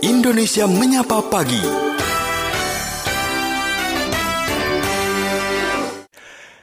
Indonesia 0.00 0.64
Menyapa 0.64 1.20
Pagi. 1.28 1.60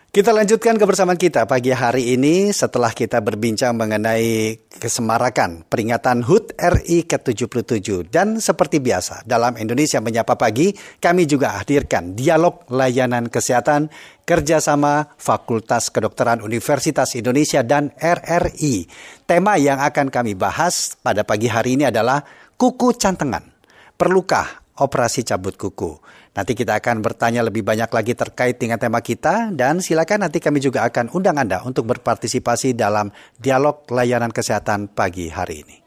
Kita 0.09 0.33
lanjutkan 0.33 0.81
kebersamaan 0.81 1.21
kita 1.21 1.45
pagi 1.45 1.69
hari 1.69 2.17
ini 2.17 2.49
setelah 2.49 2.89
kita 2.89 3.21
berbincang 3.21 3.77
mengenai 3.77 4.57
kesemarakan 4.81 5.69
peringatan 5.69 6.25
HUT 6.25 6.57
RI 6.57 7.05
ke-77. 7.05 8.09
Dan 8.09 8.41
seperti 8.41 8.81
biasa, 8.81 9.21
dalam 9.29 9.53
Indonesia 9.61 10.01
Menyapa 10.01 10.33
Pagi, 10.33 10.73
kami 10.97 11.29
juga 11.29 11.61
hadirkan 11.61 12.17
dialog 12.17 12.65
layanan 12.73 13.29
kesehatan 13.29 13.93
kerjasama 14.25 15.13
Fakultas 15.21 15.93
Kedokteran 15.93 16.41
Universitas 16.41 17.13
Indonesia 17.13 17.61
dan 17.61 17.93
RRI. 18.01 18.89
Tema 19.29 19.61
yang 19.61 19.77
akan 19.77 20.09
kami 20.09 20.33
bahas 20.33 20.97
pada 21.05 21.21
pagi 21.21 21.45
hari 21.45 21.77
ini 21.77 21.93
adalah 21.93 22.25
kuku 22.57 22.97
cantengan. 22.97 23.45
Perlukah 23.93 24.65
operasi 24.81 25.21
cabut 25.21 25.53
kuku? 25.55 26.01
Nanti 26.33 26.53
kita 26.53 26.77
akan 26.77 27.01
bertanya 27.01 27.41
lebih 27.45 27.65
banyak 27.65 27.89
lagi 27.89 28.13
terkait 28.13 28.61
dengan 28.61 28.77
tema 28.77 29.01
kita 29.01 29.49
dan 29.53 29.81
silakan 29.81 30.29
nanti 30.29 30.37
kami 30.37 30.61
juga 30.61 30.85
akan 30.85 31.13
undang 31.13 31.37
Anda 31.37 31.65
untuk 31.65 31.89
berpartisipasi 31.89 32.77
dalam 32.77 33.09
dialog 33.37 33.89
layanan 33.89 34.29
kesehatan 34.29 34.93
pagi 34.93 35.29
hari 35.33 35.65
ini. 35.65 35.77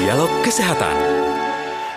Dialog 0.00 0.32
Kesehatan 0.40 0.96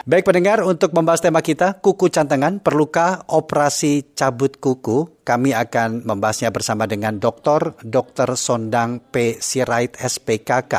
Baik 0.01 0.25
pendengar, 0.25 0.65
untuk 0.65 0.97
membahas 0.97 1.21
tema 1.21 1.45
kita, 1.45 1.77
kuku 1.77 2.09
cantengan, 2.09 2.57
perlukah 2.57 3.21
operasi 3.29 4.17
cabut 4.17 4.57
kuku? 4.57 5.21
Kami 5.21 5.53
akan 5.53 6.03
membahasnya 6.09 6.49
bersama 6.49 6.89
dengan 6.89 7.21
Dr. 7.21 7.77
Dr. 7.85 8.33
Sondang 8.33 8.97
P. 9.13 9.37
Sirait 9.37 9.93
SPKK 10.01 10.73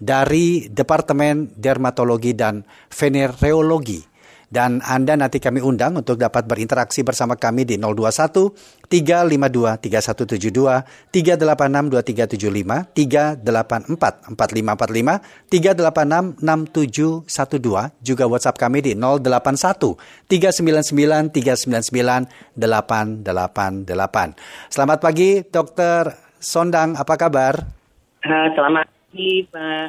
dari 0.00 0.68
Departemen 0.68 1.56
Dermatologi 1.56 2.36
dan 2.36 2.64
Venereologi 2.92 4.16
dan 4.46 4.78
Anda 4.86 5.18
nanti 5.18 5.42
kami 5.42 5.58
undang 5.58 5.98
untuk 5.98 6.22
dapat 6.22 6.46
berinteraksi 6.46 7.02
bersama 7.02 7.34
kami 7.34 7.66
di 7.66 7.82
021 7.82 8.86
352 8.86 9.82
3172 9.82 10.86
386 11.10 11.90
2375 11.90 12.94
384 12.94 14.38
4545 14.38 15.50
386 15.50 16.38
6712 16.38 18.06
juga 18.06 18.30
WhatsApp 18.30 18.62
kami 18.62 18.86
di 18.86 18.94
081 18.94 19.98
399 20.30 21.34
399 21.34 22.54
888. 22.54 24.70
Selamat 24.70 25.02
pagi 25.02 25.42
Dokter 25.42 26.14
Sondang, 26.38 26.94
apa 26.94 27.18
kabar? 27.18 27.66
Selamat 28.22 28.86
pagi 29.16 29.48
Pak. 29.48 29.88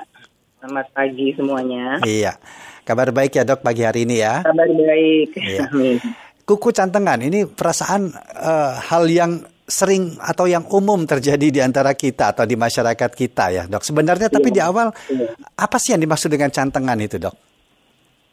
Selamat 0.64 0.88
pagi 0.96 1.28
semuanya. 1.36 2.00
Iya. 2.00 2.40
Kabar 2.88 3.12
baik 3.12 3.36
ya 3.36 3.44
dok 3.44 3.60
pagi 3.60 3.84
hari 3.84 4.08
ini 4.08 4.24
ya. 4.24 4.40
Kabar 4.40 4.72
baik. 4.72 5.36
Iya. 5.36 5.68
Kuku 6.48 6.72
cantengan 6.72 7.20
ini 7.20 7.44
perasaan 7.44 8.08
uh, 8.16 8.80
hal 8.80 9.04
yang 9.12 9.44
sering 9.68 10.16
atau 10.24 10.48
yang 10.48 10.64
umum 10.72 11.04
terjadi 11.04 11.44
di 11.52 11.60
antara 11.60 11.92
kita 11.92 12.32
atau 12.32 12.48
di 12.48 12.56
masyarakat 12.56 13.12
kita 13.12 13.46
ya 13.52 13.64
dok. 13.68 13.84
Sebenarnya 13.84 14.32
tapi 14.32 14.48
di 14.48 14.64
iya. 14.64 14.72
awal 14.72 14.96
iya. 15.12 15.36
apa 15.60 15.76
sih 15.76 15.92
yang 15.92 16.08
dimaksud 16.08 16.32
dengan 16.32 16.48
cantengan 16.48 16.96
itu 16.96 17.20
dok? 17.20 17.36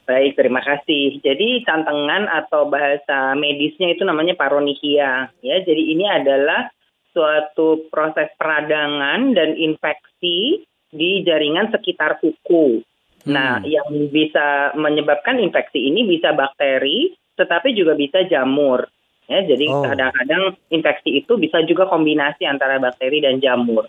Baik, 0.06 0.38
terima 0.38 0.62
kasih. 0.62 1.18
Jadi 1.26 1.66
cantengan 1.66 2.30
atau 2.30 2.70
bahasa 2.70 3.34
medisnya 3.34 3.90
itu 3.90 4.06
namanya 4.06 4.38
paronichia. 4.38 5.26
Ya, 5.42 5.56
jadi 5.58 5.82
ini 5.90 6.06
adalah 6.06 6.70
suatu 7.10 7.90
proses 7.90 8.30
peradangan 8.38 9.34
dan 9.34 9.58
infeksi 9.58 10.62
di 10.94 11.26
jaringan 11.26 11.74
sekitar 11.74 12.22
kuku. 12.22 12.80
Nah, 13.24 13.58
hmm. 13.60 13.66
yang 13.66 13.88
bisa 14.12 14.76
menyebabkan 14.76 15.40
infeksi 15.40 15.90
ini 15.90 16.04
bisa 16.06 16.36
bakteri, 16.36 17.16
tetapi 17.34 17.72
juga 17.74 17.96
bisa 17.98 18.22
jamur. 18.28 18.86
Ya, 19.24 19.40
jadi 19.40 19.72
oh. 19.72 19.80
kadang-kadang 19.80 20.60
infeksi 20.68 21.24
itu 21.24 21.40
bisa 21.40 21.64
juga 21.64 21.88
kombinasi 21.88 22.44
antara 22.44 22.76
bakteri 22.76 23.24
dan 23.24 23.40
jamur. 23.40 23.88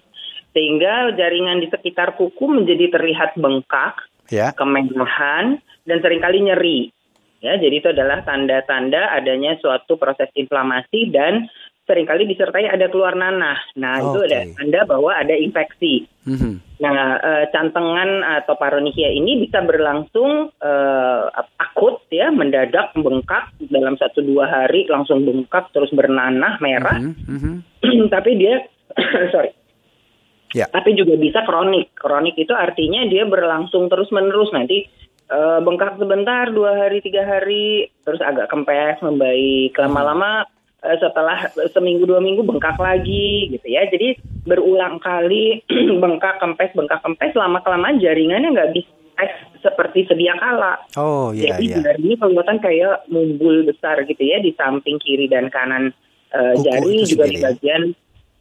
Sehingga 0.55 1.11
jaringan 1.19 1.59
di 1.59 1.67
sekitar 1.67 2.15
kuku 2.15 2.47
menjadi 2.47 2.95
terlihat 2.95 3.35
bengkak, 3.35 3.99
yeah. 4.31 4.55
kemerahan, 4.55 5.59
dan 5.83 5.97
sering 5.99 6.23
kali 6.23 6.39
nyeri. 6.39 6.95
Ya, 7.43 7.59
jadi 7.59 7.75
itu 7.77 7.91
adalah 7.91 8.23
tanda-tanda 8.23 9.11
adanya 9.11 9.59
suatu 9.59 9.99
proses 9.99 10.31
inflamasi 10.33 11.11
dan 11.11 11.51
sering 11.85 12.09
kali 12.09 12.25
disertai 12.25 12.65
ada 12.65 12.89
keluar 12.89 13.13
nanah. 13.13 13.61
Nah, 13.77 14.01
okay. 14.01 14.05
itu 14.09 14.19
ada 14.25 14.39
tanda 14.57 14.81
bahwa 14.89 15.11
ada 15.13 15.35
infeksi. 15.37 16.09
Mm-hmm. 16.25 16.81
Nah, 16.81 17.21
e, 17.21 17.31
cantengan 17.53 18.25
atau 18.41 18.57
paronichia 18.57 19.13
ini 19.13 19.45
bisa 19.45 19.61
berlangsung 19.61 20.49
e, 20.57 20.71
akut 21.61 22.01
ya, 22.09 22.33
mendadak 22.33 22.97
bengkak 22.97 23.53
dalam 23.69 23.93
satu 24.01 24.25
dua 24.25 24.49
hari 24.49 24.89
langsung 24.89 25.21
bengkak 25.23 25.69
terus 25.71 25.93
bernanah 25.93 26.57
merah. 26.57 26.97
Mm-hmm. 26.97 27.55
Tapi 28.13 28.31
dia 28.33 28.65
sorry. 29.33 29.53
Yeah. 30.57 30.71
Tapi 30.73 30.97
juga 30.97 31.21
bisa 31.21 31.45
kronik. 31.45 31.93
Kronik 31.93 32.33
itu 32.33 32.55
artinya 32.57 33.05
dia 33.05 33.29
berlangsung 33.29 33.93
terus 33.93 34.09
menerus 34.09 34.49
nanti 34.49 34.89
e, 35.29 35.39
bengkak 35.61 36.01
sebentar 36.01 36.49
dua 36.49 36.81
hari 36.81 37.05
tiga 37.05 37.21
hari 37.29 37.93
terus 38.01 38.25
agak 38.25 38.49
kempes 38.49 39.05
membaik 39.05 39.77
lama-lama 39.77 40.49
Eh, 40.49 40.54
setelah 41.01 41.49
seminggu 41.73 42.05
dua 42.05 42.21
minggu 42.21 42.45
bengkak 42.45 42.77
lagi 42.77 43.49
gitu 43.51 43.67
ya. 43.67 43.87
Jadi 43.89 44.19
berulang 44.45 45.01
kali 45.01 45.65
bengkak 46.03 46.37
kempes 46.37 46.71
bengkak 46.77 47.01
kempes 47.01 47.33
lama 47.33 47.59
kelamaan 47.65 47.97
jaringannya 47.97 48.53
nggak 48.53 48.71
bisa 48.75 48.95
seperti 49.63 50.05
sedia 50.05 50.37
kala. 50.37 50.77
Oh 50.99 51.33
iya 51.33 51.57
Jadi 51.57 51.65
iya. 51.73 51.97
ini 51.97 52.15
kelihatan 52.19 52.61
kayak 52.61 53.09
mumbul 53.09 53.65
besar 53.65 54.03
gitu 54.05 54.21
ya 54.21 54.37
di 54.43 54.53
samping 54.53 55.01
kiri 55.01 55.25
dan 55.25 55.49
kanan 55.49 55.89
uh, 56.35 56.53
jari 56.61 57.07
juga 57.07 57.25
di 57.25 57.39
ya? 57.41 57.49
bagian 57.49 57.95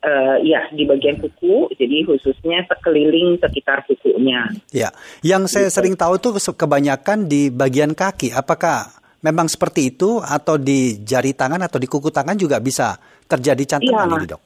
uh, 0.04 0.36
ya 0.44 0.68
di 0.70 0.84
bagian 0.84 1.16
kuku, 1.18 1.72
jadi 1.74 2.04
khususnya 2.04 2.68
sekeliling 2.68 3.40
sekitar 3.40 3.88
kukunya. 3.88 4.52
Ya, 4.70 4.92
yang 5.24 5.48
saya 5.48 5.72
gitu. 5.72 5.80
sering 5.80 5.94
tahu 5.96 6.20
tuh 6.20 6.36
kebanyakan 6.36 7.26
di 7.26 7.48
bagian 7.48 7.96
kaki. 7.96 8.30
Apakah 8.30 9.03
memang 9.24 9.48
seperti 9.48 9.96
itu 9.96 10.20
atau 10.20 10.60
di 10.60 11.00
jari 11.00 11.32
tangan 11.32 11.64
atau 11.64 11.80
di 11.80 11.88
kuku 11.88 12.12
tangan 12.12 12.36
juga 12.36 12.60
bisa 12.60 12.94
terjadi 13.24 13.76
cantengan 13.76 14.06
ya. 14.12 14.16
ini 14.20 14.26
dok? 14.28 14.42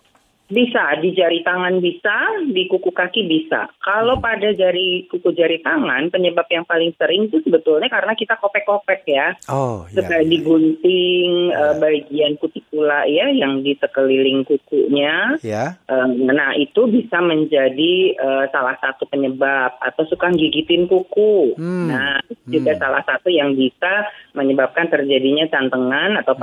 Bisa, 0.49 0.97
di 1.05 1.13
jari 1.13 1.45
tangan 1.45 1.77
bisa, 1.85 2.41
di 2.49 2.65
kuku 2.73 2.89
kaki 2.89 3.29
bisa. 3.29 3.69
Kalau 3.85 4.17
hmm. 4.17 4.25
pada 4.25 4.49
jari 4.57 5.05
kuku 5.05 5.37
jari 5.37 5.61
tangan, 5.61 6.09
penyebab 6.09 6.49
yang 6.49 6.65
paling 6.65 6.97
sering 6.97 7.29
itu 7.29 7.45
sebetulnya 7.45 7.93
karena 7.93 8.17
kita 8.17 8.41
kopek-kopek 8.41 9.05
ya. 9.05 9.37
Oh, 9.53 9.85
iya. 9.93 10.01
Setelah 10.01 10.25
digunting 10.25 11.53
ya. 11.53 11.61
uh, 11.61 11.75
bagian 11.77 12.41
kutikula 12.41 13.05
ya, 13.05 13.29
yang 13.29 13.61
di 13.61 13.77
sekeliling 13.77 14.49
kukunya. 14.49 15.37
Ya. 15.45 15.77
Uh, 15.85 16.09
nah, 16.17 16.57
itu 16.57 16.89
bisa 16.89 17.21
menjadi 17.21 18.17
uh, 18.17 18.45
salah 18.49 18.81
satu 18.81 19.05
penyebab. 19.05 19.77
Atau 19.85 20.09
suka 20.09 20.33
gigitin 20.33 20.89
kuku. 20.89 21.61
Hmm. 21.61 21.93
Nah, 21.93 22.25
hmm. 22.25 22.49
juga 22.49 22.73
salah 22.81 23.05
satu 23.05 23.29
yang 23.29 23.53
bisa 23.53 24.09
menyebabkan 24.33 24.89
terjadinya 24.89 25.45
cantengan 25.53 26.17
atau 26.25 26.33
hmm. 26.33 26.41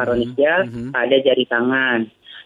hmm. 0.70 0.90
pada 0.94 1.18
jari 1.26 1.46
tangan. 1.50 2.06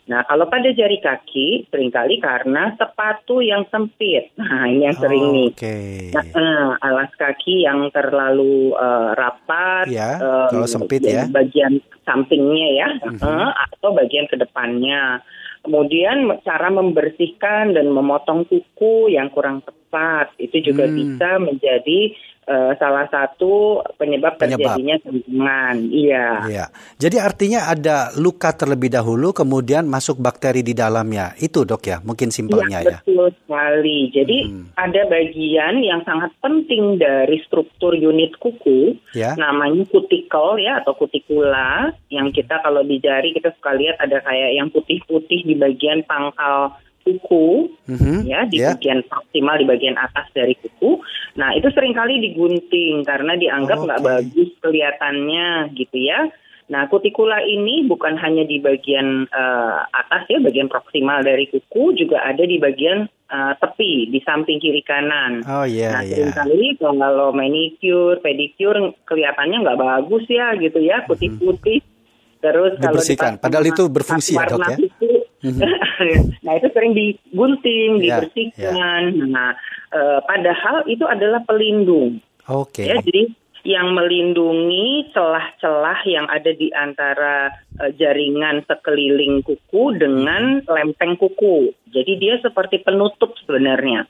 Nah, 0.10 0.26
kalau 0.26 0.50
pada 0.50 0.74
jari 0.74 0.98
kaki 0.98 1.70
sering 1.70 1.94
kali 1.94 2.18
karena 2.18 2.74
sepatu 2.74 3.46
yang 3.46 3.64
sempit. 3.70 4.34
Nah, 4.50 4.66
ini 4.66 4.90
yang 4.90 4.98
sering 4.98 5.24
oh, 5.30 5.34
nih. 5.36 5.50
Okay. 5.54 6.10
Nah, 6.10 6.26
uh, 6.34 6.70
alas 6.82 7.14
kaki 7.14 7.70
yang 7.70 7.86
terlalu 7.94 8.74
uh, 8.74 9.14
rapat, 9.14 9.86
ya, 9.86 10.18
uh, 10.18 10.50
kalau 10.50 10.66
sempit 10.66 11.06
ya. 11.06 11.30
Bagian 11.30 11.78
sampingnya 12.02 12.68
ya, 12.74 12.90
uh-huh. 12.98 13.22
uh, 13.22 13.54
atau 13.70 13.94
bagian 13.94 14.26
ke 14.26 14.42
depannya. 14.42 15.22
Kemudian 15.62 16.42
cara 16.42 16.74
membersihkan 16.74 17.78
dan 17.78 17.94
memotong 17.94 18.50
kuku 18.50 19.14
yang 19.14 19.30
kurang 19.30 19.62
tepat 19.62 19.89
itu 20.38 20.72
juga 20.72 20.86
hmm. 20.86 20.96
bisa 20.96 21.30
menjadi 21.42 22.00
uh, 22.50 22.72
salah 22.82 23.06
satu 23.14 23.86
penyebab, 23.96 24.36
penyebab. 24.42 24.74
terjadinya 24.74 24.96
cantengan. 25.06 25.76
Iya. 25.90 26.28
Iya. 26.50 26.66
Jadi 26.98 27.18
artinya 27.22 27.70
ada 27.70 28.10
luka 28.18 28.52
terlebih 28.58 28.90
dahulu 28.90 29.32
kemudian 29.32 29.86
masuk 29.86 30.18
bakteri 30.18 30.66
di 30.66 30.74
dalamnya. 30.74 31.38
Itu 31.38 31.64
Dok 31.64 31.84
ya, 31.86 31.98
mungkin 32.02 32.34
simpelnya 32.34 32.82
iya, 32.82 32.90
ya. 32.90 33.00
betul 33.06 33.30
sekali. 33.46 34.00
Jadi 34.10 34.38
hmm. 34.50 34.66
ada 34.74 35.02
bagian 35.06 35.76
yang 35.86 36.02
sangat 36.04 36.34
penting 36.42 36.98
dari 36.98 37.38
struktur 37.46 37.94
unit 37.94 38.34
kuku 38.42 38.98
ya. 39.14 39.38
namanya 39.38 39.86
kutikel 39.88 40.58
ya 40.58 40.82
atau 40.82 40.98
kutikula 40.98 41.94
yang 42.10 42.34
kita 42.34 42.58
kalau 42.66 42.82
di 42.82 42.98
jari 42.98 43.32
kita 43.38 43.54
suka 43.54 43.78
lihat 43.78 44.02
ada 44.02 44.20
kayak 44.26 44.58
yang 44.58 44.68
putih-putih 44.74 45.46
di 45.46 45.54
bagian 45.56 46.02
pangkal 46.10 46.74
kuku, 47.10 47.74
mm-hmm. 47.90 48.18
ya 48.30 48.46
di 48.46 48.62
yeah. 48.62 48.78
bagian 48.78 49.02
maksimal 49.10 49.56
di 49.58 49.66
bagian 49.66 49.98
atas 49.98 50.30
dari 50.38 50.54
kuku. 50.54 51.02
Nah 51.42 51.58
itu 51.58 51.74
sering 51.74 51.98
kali 51.98 52.22
digunting 52.22 53.02
karena 53.02 53.34
dianggap 53.34 53.82
nggak 53.82 54.02
okay. 54.06 54.10
bagus 54.14 54.50
kelihatannya 54.62 55.74
gitu 55.74 55.98
ya. 55.98 56.30
Nah, 56.70 56.86
kutikula 56.86 57.42
ini 57.42 57.90
bukan 57.90 58.14
hanya 58.22 58.46
di 58.46 58.62
bagian 58.62 59.26
uh, 59.26 59.90
atas 59.90 60.30
ya, 60.30 60.38
bagian 60.38 60.70
proksimal 60.70 61.26
dari 61.26 61.50
kuku, 61.50 61.98
juga 61.98 62.22
ada 62.22 62.46
di 62.46 62.62
bagian 62.62 63.10
uh, 63.10 63.58
tepi, 63.58 64.14
di 64.14 64.22
samping 64.22 64.62
kiri 64.62 64.86
kanan. 64.86 65.42
Oh 65.50 65.66
iya, 65.66 65.98
nah, 65.98 66.06
iya. 66.06 66.30
kali 66.30 66.78
kalau 66.78 67.34
manicure, 67.34 68.22
pedicure 68.22 68.94
kelihatannya 69.10 69.66
nggak 69.66 69.82
bagus 69.82 70.30
ya 70.30 70.54
gitu 70.62 70.78
ya, 70.78 71.02
Mhm. 71.02 71.08
putih-putih. 71.10 71.82
Terus 72.40 72.72
kalau 72.80 73.02
Dibersihkan, 73.02 73.34
padahal 73.36 73.66
itu 73.68 73.84
berfungsi 73.92 74.32
ya 74.38 74.48
dok 74.48 74.64
ya? 74.64 74.78
Itu, 74.80 75.09
nah 76.46 76.54
itu 76.60 76.68
sering 76.76 76.94
digunting, 76.96 78.04
Ya, 78.04 78.20
dibersihkan. 78.20 79.02
Nah, 79.32 79.56
uh, 79.96 80.20
padahal 80.28 80.84
itu 80.88 81.08
adalah 81.08 81.44
pelindung. 81.48 82.20
Oke. 82.50 82.84
Ya, 82.84 83.00
jadi 83.00 83.32
yang 83.68 83.92
melindungi 83.92 85.12
celah-celah 85.12 86.00
yang 86.08 86.28
ada 86.32 86.52
di 86.56 86.72
antara 86.72 87.52
uh, 87.80 87.92
jaringan 87.96 88.64
sekeliling 88.64 89.44
kuku 89.44 90.00
dengan 90.00 90.64
lempeng 90.64 91.20
kuku. 91.20 91.76
Jadi 91.92 92.12
dia 92.20 92.40
seperti 92.40 92.80
penutup 92.84 93.36
sebenarnya. 93.44 94.08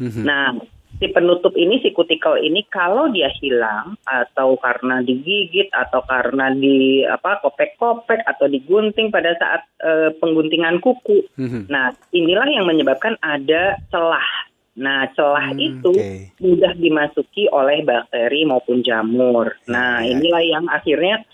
Mhm. 0.00 0.22
Nah, 0.26 0.58
si 1.00 1.08
penutup 1.08 1.56
ini, 1.56 1.80
si 1.80 1.96
kutikel 1.96 2.36
ini 2.36 2.60
kalau 2.68 3.08
dia 3.08 3.32
hilang 3.40 3.96
atau 4.04 4.60
karena 4.60 5.00
digigit 5.00 5.72
atau 5.72 6.04
karena 6.04 6.52
di 6.52 7.02
apa 7.08 7.40
kopek-kopek 7.40 8.20
atau 8.28 8.46
digunting 8.46 9.08
pada 9.08 9.32
saat 9.40 9.64
uh, 9.80 10.12
pengguntingan 10.20 10.78
kuku. 10.84 11.24
Mhm. 11.40 11.72
Nah, 11.72 11.96
inilah 12.12 12.46
yang 12.52 12.68
menyebabkan 12.68 13.16
ada 13.24 13.80
celah. 13.88 14.28
Nah, 14.76 15.08
celah 15.16 15.50
Hmm, 15.50 15.60
itu 15.60 15.92
oke. 15.92 16.12
mudah 16.38 16.72
dimasuki 16.78 17.48
oleh 17.50 17.82
bakteri 17.82 18.46
maupun 18.46 18.84
jamur. 18.84 19.56
Nah, 19.66 20.04
ya. 20.04 20.14
inilah 20.14 20.44
yang 20.44 20.64
akhirnya 20.68 21.24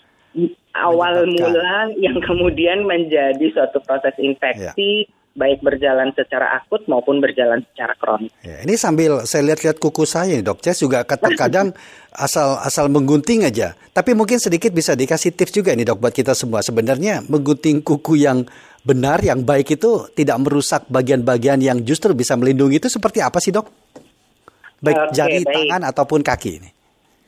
awal 0.77 1.25
mula 1.27 1.91
yang 1.97 2.17
kemudian 2.21 2.85
menjadi 2.85 3.45
suatu 3.53 3.81
proses 3.83 4.13
infeksi 4.21 5.05
Ya. 5.05 5.16
Baik 5.37 5.61
berjalan 5.61 6.09
secara 6.17 6.57
akut 6.57 6.81
maupun 6.89 7.21
berjalan 7.21 7.61
secara 7.71 7.93
kronis. 7.93 8.33
Ya, 8.41 8.65
ini 8.65 8.73
sambil 8.73 9.21
saya 9.29 9.45
lihat-lihat 9.53 9.77
kuku 9.77 10.03
saya 10.09 10.33
nih 10.33 10.41
dok, 10.41 10.65
saya 10.65 10.73
juga 10.73 11.05
kadang 11.05 11.77
asal 12.25 12.57
asal 12.65 12.89
menggunting 12.89 13.45
aja. 13.45 13.77
Tapi 13.93 14.17
mungkin 14.17 14.41
sedikit 14.41 14.73
bisa 14.73 14.97
dikasih 14.97 15.37
tips 15.37 15.53
juga 15.53 15.77
nih 15.77 15.85
dok 15.93 16.01
buat 16.01 16.11
kita 16.11 16.33
semua. 16.33 16.65
Sebenarnya 16.65 17.21
menggunting 17.29 17.85
kuku 17.85 18.25
yang 18.25 18.49
benar, 18.81 19.21
yang 19.21 19.45
baik 19.45 19.77
itu 19.77 20.09
tidak 20.17 20.41
merusak 20.41 20.89
bagian-bagian 20.89 21.61
yang 21.61 21.77
justru 21.85 22.17
bisa 22.17 22.33
melindungi 22.33 22.81
itu 22.81 22.89
seperti 22.89 23.21
apa 23.21 23.37
sih 23.37 23.53
dok? 23.53 23.69
Baik 24.81 25.09
Oke, 25.09 25.13
jari, 25.13 25.41
baik. 25.45 25.53
tangan 25.53 25.81
ataupun 25.85 26.21
kaki 26.25 26.49
ini. 26.61 26.69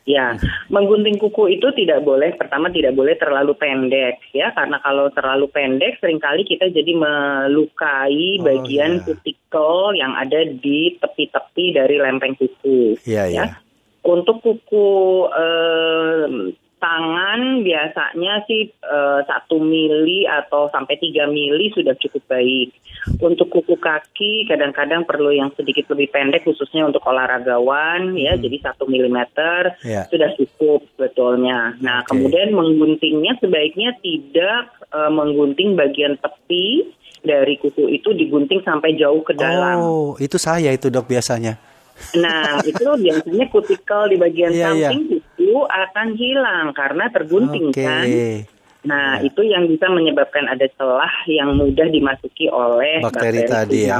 Ya, 0.07 0.39
menggunting 0.73 1.21
kuku 1.21 1.59
itu 1.59 1.69
tidak 1.75 2.01
boleh, 2.01 2.33
pertama 2.33 2.71
tidak 2.73 2.97
boleh 2.97 3.13
terlalu 3.19 3.53
pendek 3.53 4.17
ya, 4.33 4.49
karena 4.55 4.81
kalau 4.81 5.11
terlalu 5.13 5.45
pendek 5.51 5.99
sering 6.01 6.17
kali 6.17 6.47
kita 6.47 6.71
jadi 6.71 6.93
melukai 6.95 8.39
Oh, 8.39 8.45
bagian 8.45 8.99
ya. 8.99 9.03
kutikel 9.05 9.93
yang 9.99 10.13
ada 10.17 10.45
di 10.49 10.97
tepi-tepi 10.97 11.65
dari 11.77 11.95
lempeng 12.01 12.33
kuku. 12.39 12.97
Iya, 13.05 13.23
ya. 13.29 13.43
iya. 13.45 13.45
Untuk 14.01 14.41
kuku 14.41 14.89
eh, 15.29 16.55
tangan 16.79 17.61
biasanya 17.61 18.43
sih 18.47 18.71
eh, 18.71 19.19
satu 19.23 19.59
mili 19.59 20.23
atau 20.23 20.71
sampai 20.71 20.95
tiga 20.97 21.27
mili 21.27 21.69
sudah 21.71 21.93
cukup 21.95 22.23
baik. 22.27 22.71
Untuk 23.19 23.47
kuku 23.47 23.79
kaki 23.79 24.43
kadang-kadang 24.43 25.03
perlu 25.03 25.31
yang 25.31 25.51
sedikit 25.55 25.87
lebih 25.91 26.11
pendek 26.11 26.43
khususnya 26.43 26.83
untuk 26.83 27.03
olahragawan 27.03 28.15
ya 28.15 28.35
jadi 28.35 28.71
satu 28.71 28.87
milimeter 28.87 29.71
Hmm. 29.79 29.87
Ya. 29.87 30.03
sudah 30.07 30.31
cukup 30.35 30.83
sebetulnya. 30.95 31.75
Nah 31.79 32.03
Oke. 32.03 32.15
kemudian 32.15 32.51
mengguntingnya 32.51 33.37
sebaiknya 33.39 33.95
tidak 33.99 34.71
eh, 34.89 35.11
menggunting 35.11 35.75
bagian 35.75 36.15
tepi 36.17 36.87
dari 37.19 37.59
kuku 37.59 37.91
itu 37.91 38.15
digunting 38.15 38.63
sampai 38.63 38.95
jauh 38.95 39.19
ke 39.21 39.35
dalam. 39.35 39.79
Oh, 39.83 40.15
itu 40.17 40.39
saya 40.39 40.71
itu 40.71 40.87
dok 40.87 41.07
biasanya. 41.07 41.59
Nah, 42.15 42.63
itu 42.63 42.79
biasanya 42.79 43.45
kutikel 43.51 44.07
di 44.07 44.15
bagian 44.15 44.51
Iya, 44.55 44.71
iya. 44.71 44.89
samping 44.95 45.19
akan 45.65 46.07
hilang 46.17 46.67
karena 46.75 47.05
tergunting 47.09 47.73
Oke. 47.73 47.83
kan. 47.85 48.05
Nah, 48.79 49.19
Iya. 49.19 49.27
itu 49.27 49.43
yang 49.43 49.67
bisa 49.67 49.91
menyebabkan 49.91 50.47
ada 50.47 50.63
celah 50.79 51.11
yang 51.27 51.51
mudah 51.59 51.91
dimasuki 51.91 52.47
oleh 52.47 53.03
Bakteri 53.03 53.43
tadi 53.43 53.91
ya. 53.91 53.99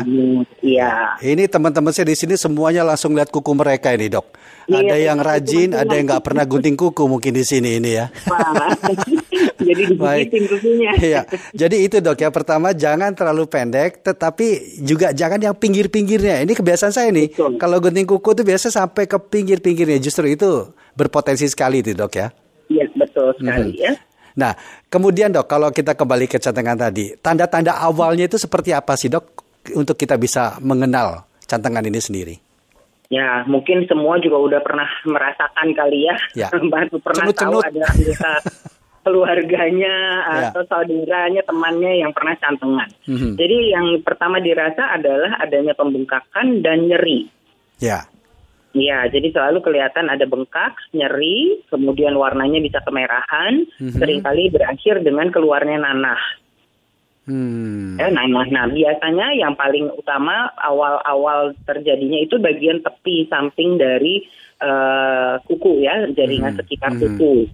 Iya. 0.64 1.20
Ini 1.20 1.52
teman-teman 1.52 1.92
saya 1.92 2.08
di 2.08 2.16
sini 2.16 2.40
semuanya 2.40 2.88
langsung 2.88 3.12
lihat 3.12 3.28
kuku 3.28 3.52
mereka 3.52 3.92
ini 3.92 4.08
dok. 4.08 4.32
Iya, 4.72 4.80
Ada 4.80 4.96
yang 4.96 5.20
itu 5.20 5.28
rajin, 5.28 5.70
ada 5.76 5.92
yang 5.92 6.08
nggak 6.08 6.24
pernah 6.24 6.48
gunting 6.48 6.80
kuku 6.80 7.04
mungkin 7.12 7.36
di 7.36 7.44
sini 7.44 7.76
ini 7.76 7.92
ya. 8.00 8.08
Jadi 9.60 9.82
digigitin. 9.92 10.44
Iya. 10.98 11.22
Jadi 11.52 11.76
itu 11.82 12.00
dok 12.00 12.18
ya. 12.18 12.30
Pertama 12.30 12.72
jangan 12.72 13.12
terlalu 13.12 13.46
pendek, 13.46 14.00
tetapi 14.00 14.48
juga 14.80 15.12
jangan 15.12 15.38
yang 15.38 15.54
pinggir-pinggirnya. 15.54 16.42
Ini 16.42 16.54
kebiasaan 16.54 16.90
saya 16.90 17.10
nih. 17.10 17.30
Betul. 17.30 17.56
Kalau 17.56 17.78
gunting 17.78 18.08
kuku 18.08 18.30
tuh 18.34 18.44
biasa 18.44 18.68
sampai 18.70 19.06
ke 19.06 19.20
pinggir-pinggirnya. 19.20 20.00
Justru 20.00 20.26
itu 20.26 20.50
berpotensi 20.94 21.46
sekali 21.46 21.80
itu 21.80 21.92
dok 21.92 22.14
ya. 22.14 22.28
Iya, 22.68 22.86
betul 22.94 23.36
sekali 23.36 23.72
Mhm. 23.72 23.82
ya. 23.82 23.94
Nah, 24.36 24.54
kemudian 24.88 25.30
dok, 25.30 25.46
kalau 25.46 25.68
kita 25.68 25.94
kembali 25.94 26.26
ke 26.26 26.38
cantengan 26.38 26.80
tadi, 26.80 27.12
tanda-tanda 27.18 27.76
awalnya 27.76 28.24
itu 28.26 28.38
seperti 28.38 28.72
apa 28.72 28.96
sih 28.96 29.08
dok 29.08 29.26
untuk 29.74 29.94
kita 29.94 30.16
bisa 30.16 30.56
mengenal 30.60 31.28
cantengan 31.44 31.84
ini 31.84 32.00
sendiri? 32.00 32.36
Ya, 33.10 33.42
mungkin 33.44 33.90
semua 33.90 34.22
juga 34.22 34.38
udah 34.38 34.62
pernah 34.62 34.86
merasakan 35.02 35.74
kali 35.74 36.06
ya. 36.06 36.16
Ya. 36.38 36.48
Pernah 36.54 36.86
Cenut-cenut. 37.26 37.36
tahu 37.36 37.74
ada 37.74 37.82
anggota 37.90 38.32
keluarganya 39.04 39.96
Ya. 40.28 40.50
atau 40.52 40.64
saudaranya, 40.68 41.42
temannya 41.46 42.02
yang 42.04 42.12
pernah 42.12 42.36
cantengan. 42.38 42.90
Mhm. 43.08 43.36
Jadi 43.40 43.58
yang 43.72 43.88
pertama 44.04 44.40
dirasa 44.40 44.94
adalah 44.94 45.40
adanya 45.40 45.74
pembengkakan 45.74 46.62
dan 46.62 46.88
nyeri. 46.88 47.28
Ya. 47.80 48.06
Ya, 48.70 49.10
jadi 49.10 49.34
selalu 49.34 49.66
kelihatan 49.66 50.14
ada 50.14 50.30
bengkak, 50.30 50.78
nyeri, 50.94 51.58
kemudian 51.74 52.14
warnanya 52.14 52.62
bisa 52.62 52.78
kemerahan, 52.86 53.66
Mhm. 53.82 53.98
sering 53.98 54.22
kali 54.22 54.54
berakhir 54.54 55.02
dengan 55.02 55.34
keluarnya 55.34 55.82
nanah. 55.82 56.22
Hmm. 57.26 57.98
Ya, 57.98 58.10
nanah. 58.10 58.46
Nah, 58.50 58.66
biasanya 58.70 59.38
yang 59.38 59.54
paling 59.54 59.90
utama 59.94 60.50
awal-awal 60.58 61.54
terjadinya 61.66 62.22
itu 62.22 62.38
bagian 62.42 62.82
tepi 62.82 63.26
samping 63.30 63.78
dari 63.78 64.26
eh, 64.60 65.40
kuku 65.48 65.88
ya, 65.88 66.04
jaringan 66.12 66.52
Mhm. 66.52 66.60
sekitar 66.60 66.92
kuku. 67.00 67.48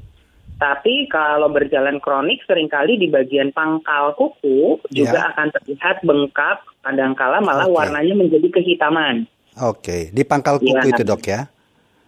Tapi 0.56 1.12
kalau 1.12 1.52
berjalan 1.52 2.00
kronik 2.00 2.40
sering 2.48 2.72
kali 2.72 2.96
di 2.96 3.12
bagian 3.12 3.52
pangkal 3.52 4.16
kuku 4.16 4.80
juga 4.88 5.20
Ya. 5.20 5.30
akan 5.36 5.48
terlihat 5.52 6.00
bengkak, 6.00 6.64
kadangkala 6.80 7.44
malah 7.44 7.68
Oke. 7.68 7.76
warnanya 7.76 8.16
menjadi 8.16 8.48
kehitaman. 8.50 9.28
Oke, 9.58 10.12
di 10.12 10.24
pangkal 10.24 10.64
kuku 10.64 10.72
Iya. 10.80 10.92
itu 10.96 11.04
dok 11.04 11.24
ya. 11.28 11.42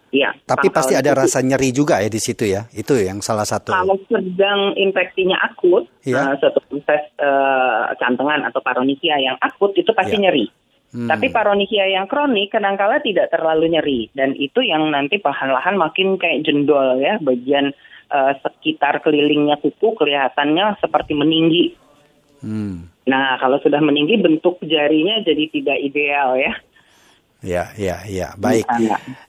Ya, 0.08 0.32
Tapi 0.48 0.72
pasti 0.72 0.96
ada 0.96 1.12
kuku. 1.12 1.20
rasa 1.20 1.44
nyeri 1.44 1.68
juga 1.68 2.00
ya 2.00 2.08
di 2.08 2.16
situ 2.16 2.48
ya. 2.48 2.64
Itu 2.72 2.96
yang 2.96 3.20
salah 3.20 3.44
satu. 3.44 3.76
Kalau 3.76 4.00
sedang 4.08 4.72
infeksinya 4.72 5.36
akut, 5.44 5.84
Iya. 6.00 6.32
eh, 6.32 6.40
suatu 6.40 6.64
proses 6.64 7.04
eh, 7.20 7.84
cantengan 8.00 8.48
atau 8.48 8.64
paronikia 8.64 9.20
yang 9.20 9.36
akut 9.36 9.76
itu 9.76 9.92
pasti 9.92 10.16
Iya. 10.16 10.24
nyeri. 10.24 10.46
Hmm. 10.88 11.04
Tapi 11.04 11.28
paronikia 11.28 11.84
yang 11.84 12.08
kronik 12.08 12.48
kadangkala 12.48 13.04
tidak 13.04 13.28
terlalu 13.28 13.68
nyeri 13.68 14.08
dan 14.16 14.32
itu 14.32 14.64
yang 14.64 14.88
nanti 14.88 15.20
perlahan-lahan 15.20 15.76
makin 15.76 16.16
kayak 16.16 16.48
jendol 16.48 16.96
ya 16.96 17.20
bagian 17.20 17.76
eh, 18.08 18.32
sekitar 18.40 19.04
kelilingnya 19.04 19.60
kuku 19.60 19.94
kelihatannya 19.94 20.80
seperti 20.80 21.12
meninggi. 21.14 21.64
Hmm. 22.42 22.88
Nah 23.08 23.36
kalau 23.40 23.60
sudah 23.60 23.80
meninggi 23.80 24.20
bentuk 24.20 24.60
jarinya 24.64 25.20
jadi 25.24 25.44
tidak 25.52 25.78
ideal 25.80 26.36
ya. 26.36 26.52
Ya, 27.38 27.70
ya, 27.78 28.02
ya. 28.10 28.34
Baik. 28.34 28.66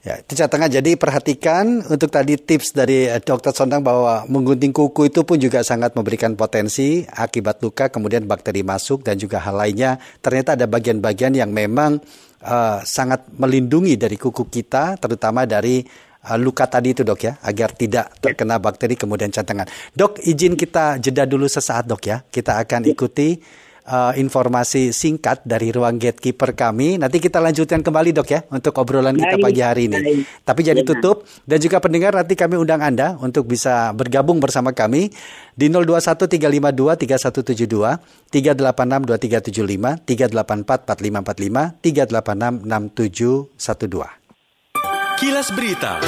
Ya, 0.02 0.18
itu 0.18 0.34
catatan 0.34 0.66
jadi 0.66 0.98
perhatikan 0.98 1.86
untuk 1.86 2.10
tadi 2.10 2.42
tips 2.42 2.74
dari 2.74 3.06
eh, 3.06 3.22
Dokter 3.22 3.54
Sondang 3.54 3.86
bahwa 3.86 4.26
menggunting 4.26 4.74
kuku 4.74 5.14
itu 5.14 5.22
pun 5.22 5.38
juga 5.38 5.62
sangat 5.62 5.94
memberikan 5.94 6.34
potensi 6.34 7.06
akibat 7.06 7.62
luka 7.62 7.94
kemudian 7.94 8.26
bakteri 8.26 8.66
masuk 8.66 9.06
dan 9.06 9.22
juga 9.22 9.38
hal 9.38 9.62
lainnya. 9.62 10.02
Ternyata 10.26 10.58
ada 10.58 10.66
bagian-bagian 10.66 11.38
yang 11.38 11.54
memang 11.54 12.02
eh, 12.42 12.80
sangat 12.82 13.30
melindungi 13.38 13.94
dari 13.94 14.18
kuku 14.18 14.50
kita 14.50 14.98
terutama 14.98 15.46
dari 15.46 15.86
luka 16.38 16.70
tadi 16.70 16.94
itu 16.94 17.02
dok 17.02 17.20
ya 17.24 17.34
agar 17.42 17.74
tidak 17.74 18.14
terkena 18.22 18.62
bakteri 18.62 19.00
kemudian 19.00 19.34
cantengan. 19.34 19.66
Dok 19.96 20.22
izin 20.22 20.54
kita 20.54 21.02
jeda 21.02 21.26
dulu 21.26 21.50
sesaat 21.50 21.88
dok 21.88 22.04
ya. 22.06 22.22
Kita 22.28 22.62
akan 22.62 22.86
ikuti 22.86 23.40
uh, 23.90 24.14
informasi 24.16 24.94
singkat 24.94 25.42
dari 25.44 25.74
ruang 25.74 25.98
gatekeeper 25.98 26.54
kami. 26.54 27.02
Nanti 27.02 27.18
kita 27.18 27.42
lanjutkan 27.42 27.82
kembali 27.82 28.14
dok 28.14 28.30
ya 28.30 28.46
untuk 28.54 28.78
obrolan 28.78 29.18
kita 29.18 29.42
pagi 29.42 29.62
hari 29.66 29.90
ini. 29.90 30.22
Tapi 30.46 30.62
Ya. 30.70 30.86
tutup 30.86 31.26
dan 31.50 31.58
juga 31.58 31.82
pendengar 31.82 32.14
nanti 32.14 32.38
kami 32.38 32.54
undang 32.60 32.84
Anda 32.86 33.18
untuk 33.18 33.50
bisa 33.50 33.90
bergabung 33.98 34.38
bersama 34.38 34.70
kami 34.70 35.10
di 35.58 35.66
021 35.66 36.30
352 36.30 36.94
3172 36.94 37.98
386 38.30 39.10
Kilas 45.20 45.52
Berita. 45.52 46.00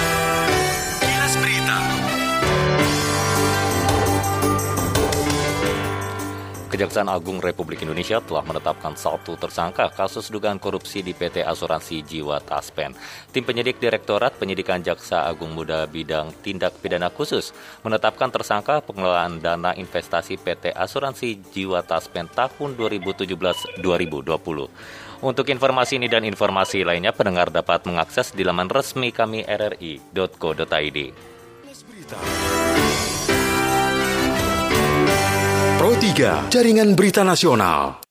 Kilas 1.03 1.33
Berita. 1.35 1.77
Kejaksaan 6.71 7.11
Agung 7.11 7.43
Republik 7.43 7.83
Indonesia 7.83 8.23
telah 8.23 8.39
menetapkan 8.47 8.95
satu 8.95 9.35
tersangka 9.35 9.91
kasus 9.91 10.31
dugaan 10.31 10.63
korupsi 10.63 11.03
di 11.03 11.11
PT 11.11 11.43
Asuransi 11.43 11.99
Jiwa 12.07 12.39
Taspen. 12.39 12.95
Tim 13.35 13.43
penyidik 13.43 13.83
Direktorat 13.83 14.39
Penyidikan 14.39 14.79
Jaksa 14.79 15.27
Agung 15.27 15.51
Muda 15.59 15.91
Bidang 15.91 16.31
Tindak 16.39 16.79
Pidana 16.79 17.11
Khusus 17.11 17.51
menetapkan 17.83 18.31
tersangka 18.31 18.79
pengelolaan 18.79 19.43
dana 19.43 19.75
investasi 19.75 20.39
PT 20.39 20.71
Asuransi 20.71 21.51
Jiwa 21.51 21.83
Taspen 21.83 22.31
tahun 22.31 22.79
2017-2020. 22.79 23.83
Untuk 25.21 25.53
informasi 25.53 26.01
ini 26.01 26.09
dan 26.09 26.25
informasi 26.25 26.81
lainnya, 26.81 27.13
pendengar 27.13 27.53
dapat 27.53 27.85
mengakses 27.85 28.33
di 28.33 28.41
laman 28.41 28.65
resmi 28.73 29.13
kami 29.13 29.45
rri.co.id. 29.45 30.99
Pro 35.77 35.91
3, 35.93 36.49
Jaringan 36.49 36.97
Berita 36.97 37.21
Nasional. 37.21 38.01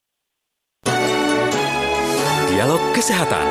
Dialog 2.46 2.82
Kesehatan. 2.94 3.46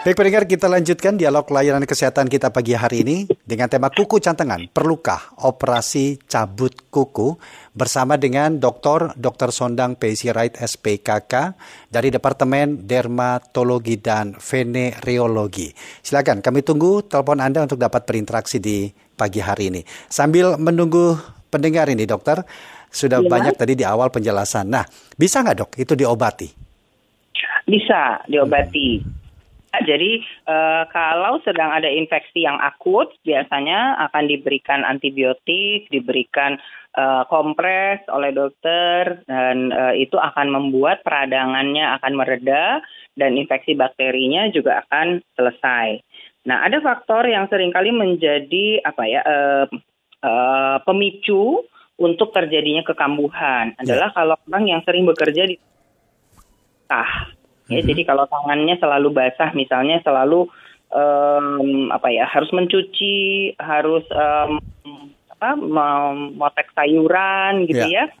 Baik 0.00 0.16
pendengar, 0.16 0.48
kita 0.48 0.64
lanjutkan 0.64 1.20
dialog 1.20 1.44
layanan 1.52 1.84
kesehatan 1.84 2.32
kita 2.32 2.48
pagi 2.48 2.72
hari 2.72 3.04
ini 3.04 3.28
dengan 3.44 3.68
tema 3.68 3.92
kuku 3.92 4.16
cantengan. 4.16 4.64
Perlukah 4.72 5.36
operasi 5.44 6.16
cabut 6.24 6.72
kuku 6.88 7.36
bersama 7.70 8.18
dengan 8.18 8.58
Dr. 8.58 9.14
Dr. 9.14 9.54
Sondang 9.54 9.94
Pesirait 9.94 10.58
SPKK 10.58 11.54
dari 11.86 12.10
Departemen 12.10 12.86
Dermatologi 12.86 13.98
dan 13.98 14.34
Venereologi. 14.36 15.70
Silakan 16.02 16.42
kami 16.42 16.66
tunggu 16.66 17.06
telepon 17.06 17.38
Anda 17.38 17.64
untuk 17.64 17.78
dapat 17.78 18.06
berinteraksi 18.06 18.58
di 18.58 18.90
pagi 19.14 19.38
hari 19.38 19.70
ini. 19.70 19.82
Sambil 20.10 20.58
menunggu 20.58 21.14
pendengar 21.52 21.86
ini 21.92 22.08
dokter, 22.08 22.42
sudah 22.90 23.22
ya. 23.22 23.28
banyak 23.30 23.54
tadi 23.54 23.78
di 23.78 23.86
awal 23.86 24.10
penjelasan. 24.10 24.66
Nah, 24.66 24.82
bisa 25.14 25.46
nggak 25.46 25.56
dok 25.56 25.70
itu 25.78 25.94
diobati? 25.94 26.48
Bisa 27.70 28.26
diobati. 28.26 28.98
Hmm. 28.98 29.19
Jadi 29.70 30.18
uh, 30.50 30.82
kalau 30.90 31.38
sedang 31.46 31.70
ada 31.70 31.86
infeksi 31.86 32.42
yang 32.42 32.58
akut, 32.58 33.14
biasanya 33.22 34.02
akan 34.10 34.26
diberikan 34.26 34.82
antibiotik, 34.82 35.86
diberikan 35.94 36.58
uh, 36.98 37.22
kompres 37.30 38.02
oleh 38.10 38.34
dokter, 38.34 39.22
dan 39.30 39.70
uh, 39.70 39.94
itu 39.94 40.18
akan 40.18 40.50
membuat 40.50 41.06
peradangannya 41.06 41.86
akan 42.02 42.12
mereda 42.18 42.82
dan 43.14 43.38
infeksi 43.38 43.78
bakterinya 43.78 44.50
juga 44.50 44.82
akan 44.86 45.22
selesai. 45.38 46.02
Nah, 46.50 46.66
ada 46.66 46.82
faktor 46.82 47.30
yang 47.30 47.46
sering 47.46 47.70
kali 47.70 47.94
menjadi 47.94 48.82
apa 48.82 49.02
ya 49.06 49.20
uh, 49.22 49.66
uh, 50.24 50.76
pemicu 50.82 51.62
untuk 52.00 52.32
terjadinya 52.32 52.80
kekambuhan 52.82 53.76
ya. 53.76 53.84
adalah 53.84 54.10
kalau 54.16 54.36
orang 54.48 54.64
yang 54.66 54.80
sering 54.82 55.04
bekerja 55.04 55.46
di 55.46 55.56
tah. 56.90 57.38
Ya, 57.70 57.78
mm-hmm. 57.78 57.90
jadi 57.94 58.02
kalau 58.02 58.26
tangannya 58.26 58.74
selalu 58.82 59.08
basah, 59.14 59.54
misalnya 59.54 60.02
selalu 60.02 60.50
um, 60.90 61.88
apa 61.94 62.10
ya 62.10 62.26
harus 62.26 62.50
mencuci, 62.50 63.54
harus 63.62 64.02
um, 64.10 64.58
apa 65.30 65.56
memotek 65.56 66.68
sayuran 66.74 67.70
gitu 67.70 67.86
yeah. 67.86 68.10
ya. 68.10 68.14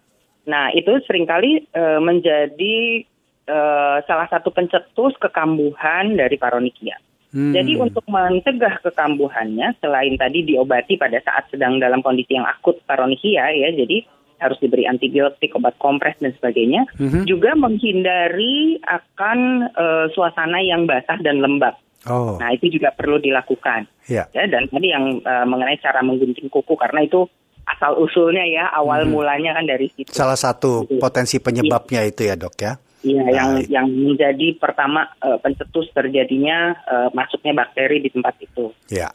Nah 0.46 0.70
itu 0.72 1.02
sering 1.04 1.26
kali 1.26 1.66
uh, 1.74 1.98
menjadi 1.98 3.04
uh, 3.50 3.98
salah 4.06 4.30
satu 4.30 4.54
pencetus 4.54 5.18
kekambuhan 5.18 6.14
dari 6.14 6.38
paronikia. 6.38 6.96
Hmm. 7.30 7.54
Jadi 7.54 7.78
untuk 7.78 8.02
mencegah 8.10 8.82
kekambuhannya, 8.82 9.78
selain 9.78 10.18
tadi 10.18 10.42
diobati 10.42 10.98
pada 10.98 11.22
saat 11.22 11.46
sedang 11.50 11.78
dalam 11.78 12.02
kondisi 12.02 12.34
yang 12.34 12.46
akut 12.46 12.82
paronikia 12.86 13.54
ya, 13.54 13.70
jadi 13.70 14.02
harus 14.40 14.58
diberi 14.58 14.88
antibiotik, 14.88 15.52
obat 15.54 15.76
kompres 15.76 16.16
dan 16.18 16.32
sebagainya, 16.34 16.88
hmm. 16.96 17.28
juga 17.28 17.52
menghindari 17.54 18.80
akan 18.82 19.68
uh, 19.76 20.06
suasana 20.16 20.64
yang 20.64 20.88
basah 20.88 21.20
dan 21.20 21.44
lembab. 21.44 21.76
Oh. 22.08 22.40
Nah 22.40 22.56
itu 22.56 22.72
juga 22.72 22.96
perlu 22.96 23.20
dilakukan. 23.20 23.84
Yeah. 24.08 24.26
Ya 24.32 24.48
dan 24.48 24.72
tadi 24.72 24.88
yang 24.88 25.20
uh, 25.20 25.44
mengenai 25.44 25.76
cara 25.84 26.00
menggunting 26.00 26.48
kuku 26.48 26.72
karena 26.80 27.04
itu 27.04 27.28
asal 27.68 28.00
usulnya 28.00 28.42
ya 28.48 28.72
awal 28.72 29.04
hmm. 29.04 29.12
mulanya 29.12 29.52
kan 29.54 29.68
dari 29.68 29.92
situ. 29.92 30.10
Salah 30.10 30.40
satu 30.40 30.88
potensi 30.98 31.36
penyebabnya 31.38 32.02
ya. 32.02 32.08
itu 32.08 32.22
ya 32.24 32.34
dok 32.34 32.56
ya. 32.56 32.72
Iya, 33.00 33.24
yang 33.32 33.50
yang 33.72 33.86
menjadi 33.88 34.60
pertama 34.60 35.08
uh, 35.24 35.40
pencetus 35.40 35.88
terjadinya 35.96 36.76
uh, 36.84 37.08
masuknya 37.16 37.56
bakteri 37.56 38.04
di 38.04 38.12
tempat 38.12 38.36
itu. 38.44 38.76
Ya. 38.92 39.08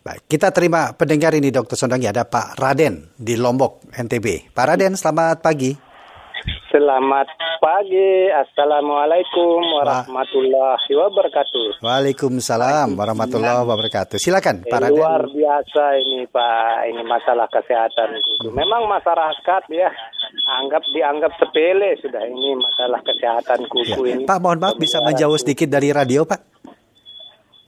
Baik, 0.00 0.32
kita 0.32 0.48
terima 0.48 0.96
pendengar 0.96 1.36
ini 1.36 1.52
Dokter 1.52 1.76
Sondang 1.76 2.00
ya 2.00 2.08
ada 2.08 2.24
Pak 2.24 2.56
Raden 2.56 3.12
di 3.20 3.36
Lombok, 3.36 3.84
NTB. 3.92 4.48
Pak 4.48 4.64
Raden, 4.72 4.96
selamat 4.96 5.44
pagi. 5.44 5.76
Selamat 6.72 7.28
pagi. 7.60 8.32
Assalamualaikum 8.32 9.60
warahmatullahi 9.60 10.88
wabarakatuh. 10.96 11.84
Waalaikumsalam 11.84 12.96
warahmatullahi 12.96 13.60
wabarakatuh. 13.60 14.16
Silakan 14.16 14.64
Pak 14.64 14.88
Raden. 14.88 14.96
Luar 14.96 15.28
biasa 15.28 15.82
ini 16.00 16.24
Pak, 16.32 16.88
ini 16.88 17.02
masalah 17.04 17.44
kesehatan. 17.52 18.24
Memang 18.56 18.88
masyarakat 18.88 19.62
ya 19.68 19.92
anggap 20.64 20.80
dianggap 20.96 21.36
sepele 21.36 22.00
sudah 22.00 22.24
ini 22.24 22.56
masalah 22.56 23.04
kesehatan 23.04 23.68
kuku 23.68 24.00
ya. 24.08 24.16
ini. 24.16 24.24
Pak, 24.24 24.40
mohon 24.40 24.64
maaf 24.64 24.80
bisa 24.80 25.04
menjauh 25.04 25.36
sedikit 25.36 25.68
dari 25.68 25.92
radio, 25.92 26.24
Pak. 26.24 26.49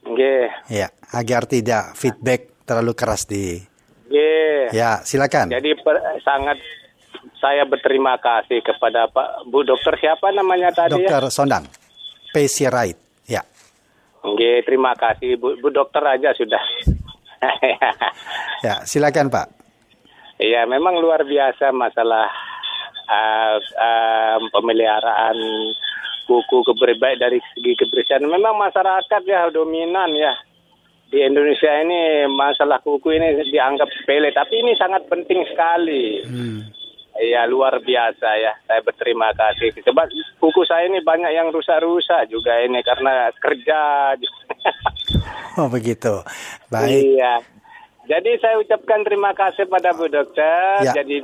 Oke. 0.07 0.51
Ya, 0.67 0.91
agar 1.15 1.47
tidak 1.47 1.95
feedback 1.95 2.67
terlalu 2.67 2.93
keras 2.99 3.27
di. 3.27 3.63
Oke. 4.09 4.71
Ya, 4.75 5.03
silakan. 5.07 5.53
Jadi 5.53 5.79
per, 5.79 5.99
sangat 6.27 6.59
saya 7.43 7.67
berterima 7.67 8.19
kasih 8.19 8.63
kepada 8.63 9.11
Pak 9.11 9.51
Bu 9.51 9.67
Dokter 9.67 9.99
siapa 9.99 10.31
namanya 10.31 10.71
tadi 10.71 10.95
Dokter 10.95 11.23
ya? 11.27 11.31
Sondang. 11.31 11.67
PC 12.33 12.71
Right. 12.71 12.99
Ya. 13.27 13.43
Oke, 14.23 14.63
terima 14.63 14.95
kasih 14.95 15.39
Bu, 15.39 15.59
Bu 15.59 15.69
Dokter 15.75 16.03
aja 16.07 16.31
sudah. 16.35 16.63
ya, 18.67 18.87
silakan 18.87 19.31
Pak. 19.31 19.47
Iya, 20.39 20.67
memang 20.67 20.99
luar 20.99 21.23
biasa 21.27 21.71
masalah 21.71 22.31
uh, 23.07 23.57
uh, 23.59 24.39
pemeliharaan 24.51 25.37
kuku 26.25 26.63
keberbaik 26.67 27.19
dari 27.21 27.39
segi 27.53 27.77
kebersihan. 27.79 28.25
Memang 28.25 28.57
masyarakat 28.59 29.23
ya 29.27 29.51
dominan 29.51 30.13
ya 30.15 30.33
di 31.13 31.21
Indonesia 31.21 31.69
ini 31.85 32.25
masalah 32.33 32.81
kuku 32.81 33.13
ini 33.13 33.45
dianggap 33.53 33.85
sepele, 33.93 34.33
tapi 34.33 34.65
ini 34.65 34.73
sangat 34.81 35.05
penting 35.13 35.45
sekali. 35.45 36.25
Hmm. 36.25 36.65
Iya 37.13 37.45
luar 37.45 37.77
biasa 37.85 38.29
ya. 38.41 38.57
Saya 38.65 38.81
berterima 38.81 39.29
kasih. 39.37 39.77
Sebab 39.85 40.09
buku 40.41 40.65
saya 40.65 40.89
ini 40.89 41.05
banyak 41.05 41.29
yang 41.37 41.53
rusak-rusak 41.53 42.33
juga 42.33 42.57
ini 42.65 42.81
karena 42.81 43.29
kerja. 43.37 44.17
oh 45.61 45.69
begitu. 45.69 46.25
Baik. 46.73 47.21
Iya. 47.21 47.45
Jadi 48.09 48.41
saya 48.41 48.57
ucapkan 48.57 49.05
terima 49.05 49.37
kasih 49.37 49.69
pada 49.69 49.93
Bu 49.93 50.09
Dokter. 50.09 50.89
Ya. 50.89 50.97
Jadi 50.97 51.21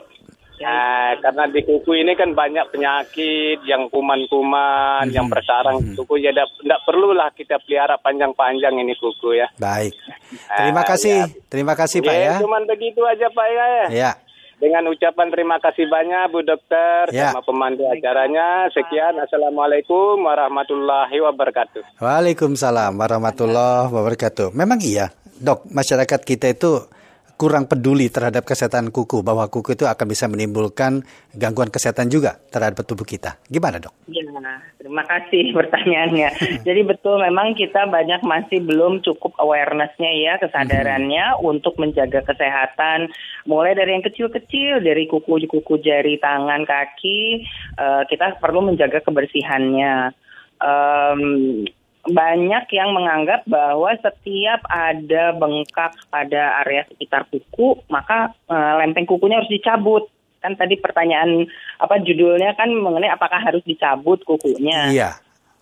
Nah, 0.58 1.14
karena 1.22 1.44
di 1.46 1.60
kuku 1.62 2.02
ini 2.02 2.12
kan 2.18 2.34
banyak 2.34 2.74
penyakit 2.74 3.62
yang 3.62 3.86
kuman-kuman, 3.88 5.06
hmm. 5.06 5.14
yang 5.14 5.30
bersarang 5.30 5.78
hmm. 5.78 5.94
kuku. 5.94 6.18
Ya 6.22 6.34
tidak 6.34 6.80
perlulah 6.82 7.30
kita 7.30 7.62
pelihara 7.62 7.96
panjang-panjang 8.02 8.74
ini 8.78 8.98
kuku 8.98 9.38
ya. 9.38 9.46
Baik. 9.56 9.94
Terima 10.50 10.82
nah, 10.82 10.86
kasih. 10.86 11.16
Ya. 11.24 11.26
Terima 11.46 11.74
kasih 11.78 11.98
Pak 12.02 12.16
ya. 12.16 12.34
Cuman 12.42 12.66
begitu 12.66 13.00
aja 13.06 13.26
Pak 13.30 13.46
ya. 13.48 13.66
Ya. 13.94 14.12
Dengan 14.58 14.90
ucapan 14.90 15.30
terima 15.30 15.62
kasih 15.62 15.86
banyak 15.86 16.34
Bu 16.34 16.42
Dokter 16.42 17.14
ya. 17.14 17.30
sama 17.30 17.46
pemandu 17.46 17.86
acaranya. 17.86 18.66
Sekian. 18.74 19.14
Assalamualaikum 19.22 20.18
warahmatullahi 20.18 21.14
wabarakatuh. 21.22 22.02
Waalaikumsalam 22.02 22.98
warahmatullahi 22.98 23.94
wabarakatuh. 23.94 24.50
Memang 24.58 24.82
iya, 24.82 25.14
Dok, 25.38 25.70
masyarakat 25.70 26.20
kita 26.26 26.50
itu 26.50 26.82
kurang 27.38 27.70
peduli 27.70 28.10
terhadap 28.10 28.42
kesehatan 28.42 28.90
kuku 28.90 29.22
bahwa 29.22 29.46
kuku 29.46 29.78
itu 29.78 29.86
akan 29.86 30.06
bisa 30.10 30.26
menimbulkan 30.26 31.06
gangguan 31.38 31.70
kesehatan 31.70 32.10
juga 32.10 32.42
terhadap 32.50 32.82
tubuh 32.82 33.06
kita. 33.06 33.38
Gimana 33.46 33.78
dok? 33.78 33.94
Ya, 34.10 34.26
terima 34.82 35.06
kasih 35.06 35.52
pertanyaannya. 35.58 36.28
Jadi 36.66 36.80
betul 36.82 37.22
memang 37.22 37.54
kita 37.54 37.86
banyak 37.86 38.26
masih 38.26 38.58
belum 38.66 39.06
cukup 39.06 39.38
awarenessnya 39.38 40.10
ya 40.18 40.34
kesadarannya 40.42 41.38
hmm. 41.38 41.46
untuk 41.46 41.78
menjaga 41.78 42.26
kesehatan 42.26 43.14
mulai 43.46 43.78
dari 43.78 43.94
yang 43.94 44.02
kecil-kecil 44.02 44.82
dari 44.82 45.06
kuku-kuku 45.06 45.78
jari 45.78 46.18
tangan 46.18 46.66
kaki 46.66 47.46
uh, 47.78 48.02
kita 48.10 48.42
perlu 48.42 48.66
menjaga 48.66 48.98
kebersihannya. 49.06 50.10
Um, 50.58 51.62
banyak 52.08 52.64
yang 52.72 52.90
menganggap 52.96 53.44
bahwa 53.44 53.92
setiap 54.00 54.64
ada 54.68 55.36
bengkak 55.36 55.92
pada 56.08 56.64
area 56.64 56.88
sekitar 56.88 57.28
kuku, 57.28 57.84
maka 57.92 58.32
uh, 58.48 58.80
lempeng 58.80 59.04
kukunya 59.04 59.40
harus 59.40 59.52
dicabut. 59.52 60.08
Kan 60.38 60.54
tadi 60.54 60.78
pertanyaan 60.78 61.44
apa 61.82 61.98
judulnya 62.00 62.54
kan 62.54 62.70
mengenai 62.70 63.12
apakah 63.12 63.42
harus 63.42 63.62
dicabut 63.66 64.22
kukunya. 64.24 64.90
Iya. 64.90 65.10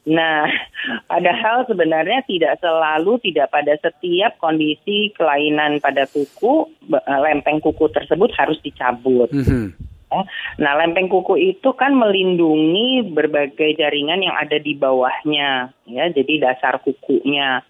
Nah, 0.06 0.46
padahal 1.10 1.66
sebenarnya 1.66 2.22
tidak 2.30 2.62
selalu, 2.62 3.18
tidak 3.26 3.50
pada 3.50 3.74
setiap 3.82 4.38
kondisi 4.38 5.10
kelainan 5.18 5.82
pada 5.82 6.06
kuku, 6.06 6.70
lempeng 7.06 7.58
kuku 7.58 7.90
tersebut 7.90 8.30
harus 8.38 8.58
dicabut. 8.62 9.28
Mm 9.34 9.44
-hmm. 9.44 9.85
Ya. 10.06 10.22
Nah, 10.62 10.72
lempeng 10.78 11.10
kuku 11.10 11.34
itu 11.56 11.74
kan 11.74 11.90
melindungi 11.98 13.10
berbagai 13.10 13.74
jaringan 13.74 14.22
yang 14.22 14.38
ada 14.38 14.56
di 14.62 14.72
bawahnya, 14.78 15.74
ya. 15.90 16.04
Jadi 16.14 16.38
dasar 16.38 16.78
kukunya. 16.78 17.62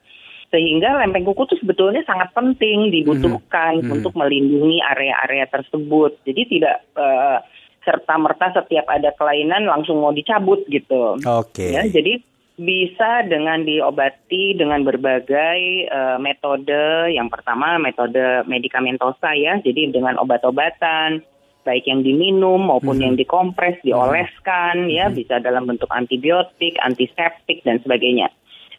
Sehingga 0.53 1.01
lempeng 1.01 1.27
kuku 1.27 1.49
itu 1.49 1.57
sebetulnya 1.65 2.05
sangat 2.05 2.31
penting 2.37 2.93
dibutuhkan 2.93 3.83
Mhm. 3.83 3.93
untuk 3.99 4.13
melindungi 4.15 4.79
area-area 4.85 5.49
tersebut. 5.49 6.23
Jadi 6.29 6.43
tidak 6.59 6.87
uh, 6.95 7.41
serta 7.83 8.15
merta 8.19 8.53
setiap 8.55 8.87
ada 8.91 9.11
kelainan 9.15 9.67
langsung 9.67 10.03
mau 10.03 10.13
dicabut 10.15 10.63
gitu. 10.69 11.19
Oke. 11.23 11.73
Ya, 11.73 11.87
jadi 11.87 12.23
bisa 12.57 13.27
dengan 13.29 13.63
diobati 13.69 14.57
dengan 14.57 14.81
berbagai 14.83 15.89
uh, 15.93 16.17
metode. 16.19 17.13
Yang 17.13 17.29
pertama 17.31 17.77
metode 17.77 18.45
medikamentosa 18.49 19.37
ya, 19.37 19.61
jadi 19.61 19.93
dengan 19.93 20.17
obat-obatan 20.19 21.23
baik 21.67 21.91
yang 21.91 22.07
diminum 22.07 22.71
maupun 22.71 22.97
Mhm. 22.97 23.03
yang 23.03 23.15
dikompres, 23.19 23.83
dioleskan 23.83 24.87
ya, 24.87 25.11
bisa 25.11 25.43
dalam 25.43 25.67
bentuk 25.67 25.91
antibiotik, 25.91 26.79
antiseptik 26.79 27.67
dan 27.67 27.83
sebagainya. 27.83 28.31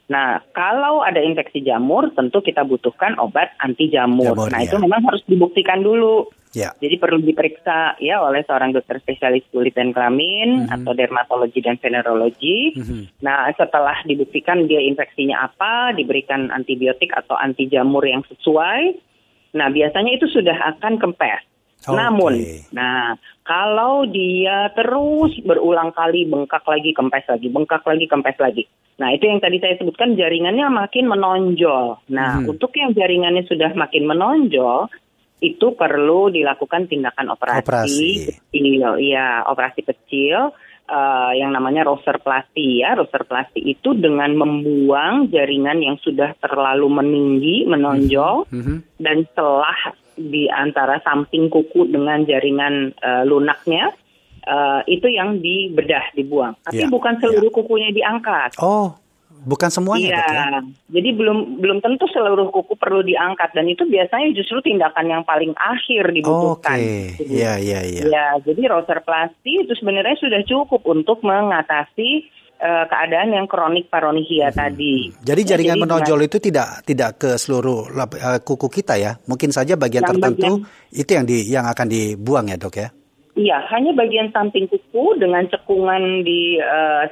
Nah, 0.07 0.39
kalau 0.55 1.03
ada 1.03 1.19
infeksi 1.19 1.59
jamur, 1.59 2.15
tentu 2.15 2.39
kita 2.39 2.63
butuhkan 2.63 3.19
obat 3.19 3.51
anti 3.59 3.91
jamur. 3.91 4.39
Jamur, 4.39 4.47
nah, 4.47 4.63
ya. 4.63 4.71
itu 4.71 4.79
memang 4.79 5.03
harus 5.03 5.19
dibuktikan 5.27 5.83
dulu. 5.83 6.31
Ya. 6.55 6.71
Jadi 6.79 6.95
perlu 6.95 7.19
diperiksa 7.19 7.99
ya 7.99 8.23
oleh 8.23 8.39
seorang 8.47 8.71
dokter 8.71 9.03
spesialis 9.03 9.43
kulit 9.51 9.75
dan 9.75 9.91
kelamin 9.91 10.63
Mhm. 10.63 10.73
atau 10.79 10.95
dermatologi 10.95 11.59
dan 11.59 11.75
venerologi. 11.75 12.71
Mhm. 12.79 13.19
Nah, 13.19 13.51
setelah 13.51 13.99
dibuktikan 14.07 14.63
dia 14.63 14.79
infeksinya 14.79 15.43
apa, 15.43 15.91
diberikan 15.91 16.47
antibiotik 16.55 17.11
atau 17.11 17.35
anti 17.35 17.67
jamur 17.67 18.07
yang 18.07 18.23
sesuai. 18.31 18.95
Nah, 19.59 19.67
biasanya 19.67 20.15
itu 20.15 20.31
sudah 20.31 20.55
akan 20.77 21.03
kempes. 21.03 21.43
Oke. 21.85 21.93
Namun, 21.93 22.33
nah 22.73 23.13
kalau 23.45 24.09
dia 24.09 24.73
terus 24.73 25.37
berulang 25.45 25.93
kali 25.93 26.25
bengkak 26.25 26.65
lagi, 26.65 26.91
kempes 26.91 27.29
lagi, 27.29 27.47
bengkak 27.47 27.85
lagi, 27.85 28.05
kempes 28.09 28.37
lagi. 28.41 28.63
Nah, 28.97 29.13
itu 29.13 29.29
yang 29.29 29.37
tadi 29.37 29.61
saya 29.61 29.77
sebutkan 29.77 30.17
jaringannya 30.17 30.73
makin 30.73 31.05
menonjol. 31.05 32.01
Nah, 32.09 32.41
Mhm. 32.41 32.49
untuk 32.49 32.73
yang 32.73 32.97
jaringannya 32.97 33.45
sudah 33.45 33.71
makin 33.77 34.09
menonjol, 34.09 34.89
itu 35.37 35.67
perlu 35.77 36.33
dilakukan 36.33 36.89
tindakan 36.89 37.29
operasi, 37.29 37.61
Operasi. 37.61 38.09
kecil, 38.25 38.97
ya 39.05 39.45
operasi 39.45 39.85
kecil 39.85 40.49
eh, 40.87 41.31
yang 41.37 41.51
namanya 41.51 41.83
roserplasti 41.83 42.81
ya. 42.81 42.95
Roserplasti 42.95 43.59
itu 43.61 43.93
dengan 43.93 44.33
membuang 44.33 45.27
jaringan 45.29 45.83
yang 45.83 45.99
sudah 45.99 46.33
terlalu 46.39 46.87
meninggi, 46.89 47.67
menonjol 47.67 48.47
Mhm. 48.49 48.75
dan 48.97 49.27
celah 49.35 49.93
di 50.17 50.49
antara 50.49 50.97
samping 51.05 51.51
kuku 51.51 51.91
dengan 51.91 52.25
jaringan 52.25 52.95
eh, 52.97 53.23
lunaknya 53.27 53.91
eh, 54.47 54.81
itu 54.87 55.11
yang 55.11 55.43
dibedah, 55.43 56.15
dibuang. 56.15 56.55
Tapi 56.63 56.79
Ya, 56.79 56.87
bukan 56.87 57.19
seluruh 57.19 57.51
kukunya 57.51 57.91
diangkat. 57.91 58.55
Oh, 58.63 58.95
bukan 59.43 59.67
semuanya 59.67 60.09
Iya, 60.09 60.23
ya? 60.23 60.45
jadi 60.89 61.09
belum 61.13 61.37
belum 61.57 61.77
tentu 61.79 62.07
seluruh 62.07 62.49
kuku 62.49 62.73
perlu 62.73 63.01
diangkat 63.01 63.51
dan 63.51 63.65
itu 63.65 63.83
biasanya 63.83 64.31
justru 64.31 64.61
tindakan 64.61 65.05
yang 65.07 65.23
paling 65.23 65.53
akhir 65.53 66.07
Oke, 66.07 66.15
dibutuhkan. 66.15 66.77
iya 67.19 67.53
iya 67.55 67.79
iya. 67.81 68.03
Ya, 68.03 68.25
jadi 68.41 68.61
roserplasti 68.67 69.61
itu 69.61 69.73
sebenarnya 69.73 70.15
sudah 70.15 70.41
cukup 70.43 70.81
untuk 70.83 71.21
mengatasi 71.21 72.25
eh, 72.57 72.85
keadaan 72.85 73.29
yang 73.31 73.45
kronik 73.45 73.85
paronichia 73.85 74.49
tadi. 74.49 75.13
Hmm. 75.13 75.21
Jadi 75.21 75.41
Ya, 75.45 75.47
jaringan 75.53 75.77
dengan- 75.77 76.01
menonjol 76.01 76.25
itu 76.25 76.37
tidak 76.39 76.81
tidak 76.83 77.09
ke 77.17 77.29
seluruh 77.35 77.93
lap- 77.93 78.17
eh, 78.17 78.41
kuku 78.41 78.65
kita 78.71 78.97
ya. 78.97 79.13
Mungkin 79.23 79.53
saja 79.53 79.77
bagian 79.77 80.01
tertentu 80.01 80.65
itu 80.89 81.05
yang 81.07 81.21
di 81.23 81.45
yang 81.45 81.65
akan 81.65 81.85
dibuang 81.85 82.49
ya 82.49 82.57
dok 82.57 82.75
ya. 82.75 82.89
Iya, 83.37 83.69
hanya 83.69 83.93
bagian 83.93 84.33
samping 84.33 84.65
kuku 84.65 85.21
dengan 85.21 85.45
cekungan 85.45 86.25
di 86.25 86.57
eh, 86.57 87.05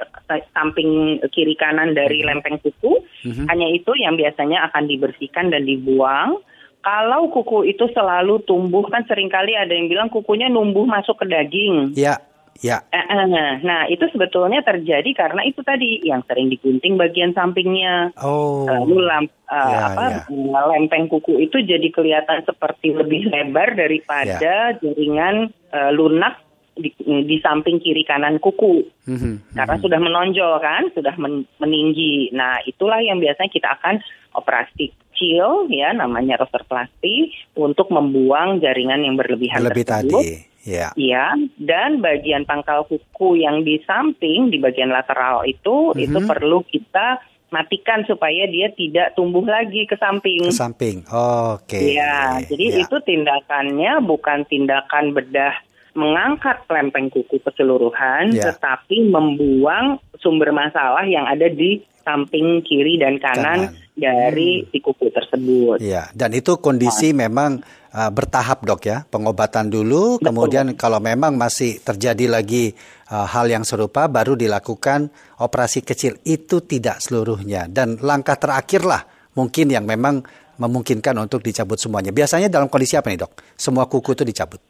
samping 0.50 1.22
kiri 1.30 1.54
kanan 1.54 1.94
dari 1.94 2.26
lempeng 2.26 2.58
kuku, 2.58 2.98
Mhm. 3.22 3.46
hanya 3.46 3.70
itu 3.70 3.94
yang 3.94 4.18
biasanya 4.18 4.66
akan 4.66 4.90
dibersihkan 4.90 5.54
dan 5.54 5.62
dibuang. 5.62 6.42
Kalau 6.82 7.30
kuku 7.30 7.70
itu 7.70 7.86
selalu 7.94 8.42
tumbuh, 8.42 8.86
kan 8.90 9.06
sering 9.06 9.30
kali 9.30 9.54
ada 9.54 9.70
yang 9.70 9.86
bilang 9.86 10.10
kukunya 10.10 10.50
numbuh 10.50 10.82
masuk 10.86 11.18
ke 11.22 11.26
daging. 11.30 11.94
Ya, 11.94 12.18
ya. 12.60 12.78
Eh, 12.92 12.98
eh, 12.98 13.52
Nah, 13.62 13.88
itu 13.88 14.04
sebetulnya 14.10 14.62
terjadi 14.62 15.10
karena 15.12 15.42
itu 15.42 15.60
tadi 15.60 16.00
yang 16.02 16.22
sering 16.24 16.48
digunting 16.48 16.96
bagian 16.96 17.32
sampingnya. 17.32 18.12
Oh. 18.20 18.64
Lalu 18.64 18.96
lam- 19.02 19.32
eh, 19.48 19.70
Ya, 19.72 19.80
apa 19.90 20.04
ya. 20.28 20.64
lempeng 20.70 21.08
kuku 21.08 21.40
itu 21.40 21.60
jadi 21.62 21.88
kelihatan 21.90 22.42
seperti 22.42 22.92
lebih 22.92 23.28
lebar 23.28 23.74
daripada 23.74 24.38
Ya. 24.38 24.74
jaringan 24.78 25.50
eh, 25.72 25.90
lunak 25.92 26.40
di, 26.76 26.92
di 27.00 27.36
samping 27.40 27.80
kiri 27.80 28.04
kanan 28.04 28.36
kuku 28.36 28.84
Mhm, 29.08 29.56
karena 29.56 29.76
mhm. 29.76 29.82
sudah 29.82 29.96
menonjol 29.98 30.52
kan, 30.60 30.82
sudah 30.92 31.16
men- 31.16 31.48
meninggi. 31.56 32.28
Nah, 32.36 32.60
itulah 32.68 33.00
yang 33.00 33.16
biasanya 33.16 33.48
kita 33.48 33.80
akan 33.80 33.96
operasi 34.36 34.92
kecil 34.92 35.72
ya 35.72 35.96
namanya 35.96 36.36
rosterplasti 36.36 37.32
untuk 37.56 37.88
membuang 37.88 38.60
jaringan 38.60 39.00
yang 39.08 39.16
berlebihan 39.16 39.64
Lebih 39.64 39.88
tersebut. 39.88 40.20
tadi. 40.20 40.55
Ya. 40.66 40.90
Ya, 40.98 41.30
dan 41.62 42.02
bagian 42.02 42.42
pangkal 42.42 42.82
kuku 42.90 43.38
yang 43.38 43.62
di 43.62 43.78
samping 43.86 44.50
di 44.50 44.58
bagian 44.58 44.90
lateral 44.90 45.46
itu 45.46 45.94
Mhm. 45.94 46.02
itu 46.02 46.18
perlu 46.26 46.66
kita 46.66 47.22
matikan 47.46 48.02
supaya 48.02 48.50
dia 48.50 48.74
tidak 48.74 49.14
tumbuh 49.14 49.46
lagi 49.46 49.86
ke 49.86 49.94
samping. 49.94 50.42
Ke 50.42 50.50
samping. 50.50 51.06
Oke. 51.06 51.78
Iya, 51.94 52.42
jadi 52.42 52.66
Ya. 52.74 52.78
itu 52.82 52.96
tindakannya 52.98 54.02
bukan 54.02 54.42
tindakan 54.50 55.14
bedah 55.14 55.54
mengangkat 55.96 56.62
lempeng 56.68 57.08
kuku 57.08 57.40
keseluruhan, 57.40 58.36
Ya. 58.36 58.52
tetapi 58.52 59.08
membuang 59.08 59.98
sumber 60.20 60.52
masalah 60.52 61.02
yang 61.08 61.24
ada 61.24 61.48
di 61.48 61.80
samping 62.06 62.62
kiri 62.62 63.02
dan 63.02 63.18
kanan, 63.18 63.66
Kanan. 63.66 63.74
Hmm. 63.74 63.98
dari 63.98 64.62
si 64.70 64.78
kuku 64.78 65.10
tersebut. 65.10 65.82
Iya, 65.82 66.12
dan 66.14 66.30
itu 66.36 66.60
kondisi 66.62 67.10
memang 67.10 67.58
uh, 67.90 68.10
bertahap 68.14 68.62
dok 68.62 68.86
ya, 68.86 69.02
pengobatan 69.08 69.72
dulu, 69.72 70.20
Betul. 70.20 70.30
kemudian 70.30 70.66
kalau 70.78 71.02
memang 71.02 71.34
masih 71.34 71.82
terjadi 71.82 72.30
lagi 72.30 72.76
uh, 73.10 73.26
hal 73.26 73.50
yang 73.50 73.66
serupa, 73.66 74.06
baru 74.06 74.38
dilakukan 74.38 75.10
operasi 75.42 75.82
kecil. 75.82 76.20
Itu 76.22 76.62
tidak 76.62 77.02
seluruhnya, 77.02 77.66
dan 77.66 77.98
langkah 77.98 78.38
terakhirlah 78.38 79.02
mungkin 79.34 79.74
yang 79.74 79.82
memang 79.82 80.22
memungkinkan 80.56 81.16
untuk 81.20 81.44
dicabut 81.44 81.76
semuanya. 81.76 82.14
Biasanya 82.14 82.48
dalam 82.48 82.70
kondisi 82.70 82.96
apa 82.96 83.12
nih 83.12 83.20
dok? 83.20 83.32
Semua 83.56 83.84
kuku 83.90 84.16
itu 84.16 84.24
dicabut. 84.24 84.60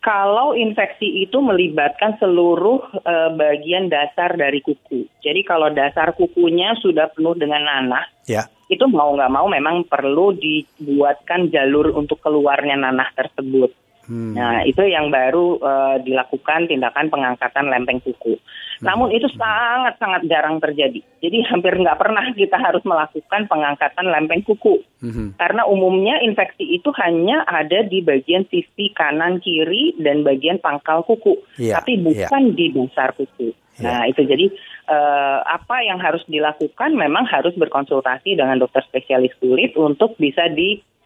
Kalau 0.00 0.56
infeksi 0.56 1.28
itu 1.28 1.44
melibatkan 1.44 2.16
seluruh 2.16 2.80
eh, 3.04 3.30
bagian 3.36 3.92
dasar 3.92 4.32
dari 4.32 4.64
kuku. 4.64 5.04
Jadi 5.20 5.44
kalau 5.44 5.68
dasar 5.68 6.16
kukunya 6.16 6.72
sudah 6.80 7.12
penuh 7.12 7.36
dengan 7.36 7.68
nanah, 7.68 8.08
Ya, 8.24 8.48
itu 8.70 8.86
mau 8.86 9.12
nggak 9.12 9.34
mau 9.34 9.50
memang 9.50 9.82
perlu 9.84 10.32
dibuatkan 10.38 11.50
jalur 11.50 11.90
untuk 11.92 12.22
keluarnya 12.22 12.78
nanah 12.78 13.10
tersebut. 13.12 13.74
Hmm. 14.08 14.32
Nah, 14.34 14.64
itu 14.64 14.80
yang 14.86 15.12
baru 15.12 15.60
eh, 15.60 15.96
dilakukan 16.06 16.70
tindakan 16.70 17.12
pengangkatan 17.12 17.66
lempeng 17.68 18.00
kuku. 18.00 18.40
Namun 18.80 19.12
itu 19.12 19.28
sangat-sangat 19.36 20.24
jarang 20.24 20.56
terjadi. 20.56 21.04
Jadi 21.20 21.38
hampir 21.52 21.76
nggak 21.76 22.00
pernah 22.00 22.24
kita 22.32 22.56
harus 22.56 22.80
melakukan 22.88 23.44
pengangkatan 23.44 24.08
lempeng 24.08 24.40
kuku. 24.40 24.80
Mhm. 25.04 25.36
Karena 25.36 25.68
umumnya 25.68 26.16
infeksi 26.24 26.64
itu 26.64 26.88
hanya 26.96 27.44
ada 27.44 27.84
di 27.84 28.00
bagian 28.00 28.48
sisi 28.48 28.88
kanan 28.96 29.44
kiri 29.44 30.00
dan 30.00 30.24
bagian 30.24 30.56
pangkal 30.64 31.04
kuku, 31.04 31.36
Iya, 31.60 31.80
tapi 31.80 32.00
bukan 32.00 32.56
di 32.56 32.72
dasar 32.72 33.12
kuku. 33.12 33.52
Iya. 33.52 33.84
Nah, 33.84 34.02
itu 34.08 34.24
jadi 34.24 34.46
eh, 34.88 35.38
apa 35.44 35.76
yang 35.84 36.00
harus 36.00 36.24
dilakukan 36.24 36.96
memang 36.96 37.28
harus 37.28 37.52
berkonsultasi 37.56 38.36
dengan 38.36 38.56
dokter 38.60 38.80
spesialis 38.88 39.36
kulit 39.40 39.76
untuk 39.76 40.16
bisa 40.16 40.48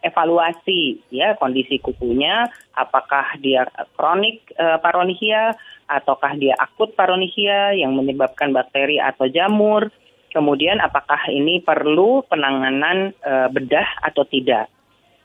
dievaluasi 0.05 1.09
ya 1.09 1.33
kondisi 1.41 1.81
kukunya, 1.81 2.45
apakah 2.77 3.33
dia 3.41 3.65
kronik 3.97 4.53
eh, 4.53 4.77
paronichia 4.77 5.57
ataukah 5.89 6.37
dia 6.37 6.53
akut 6.61 6.93
paronichia 6.93 7.73
yang 7.73 7.97
menyebabkan 7.97 8.53
bakteri 8.53 9.01
atau 9.01 9.25
jamur. 9.25 9.89
Kemudian 10.29 10.77
apakah 10.77 11.25
ini 11.33 11.65
perlu 11.65 12.21
penanganan 12.29 13.17
eh, 13.17 13.49
bedah 13.49 14.05
atau 14.05 14.21
tidak? 14.29 14.69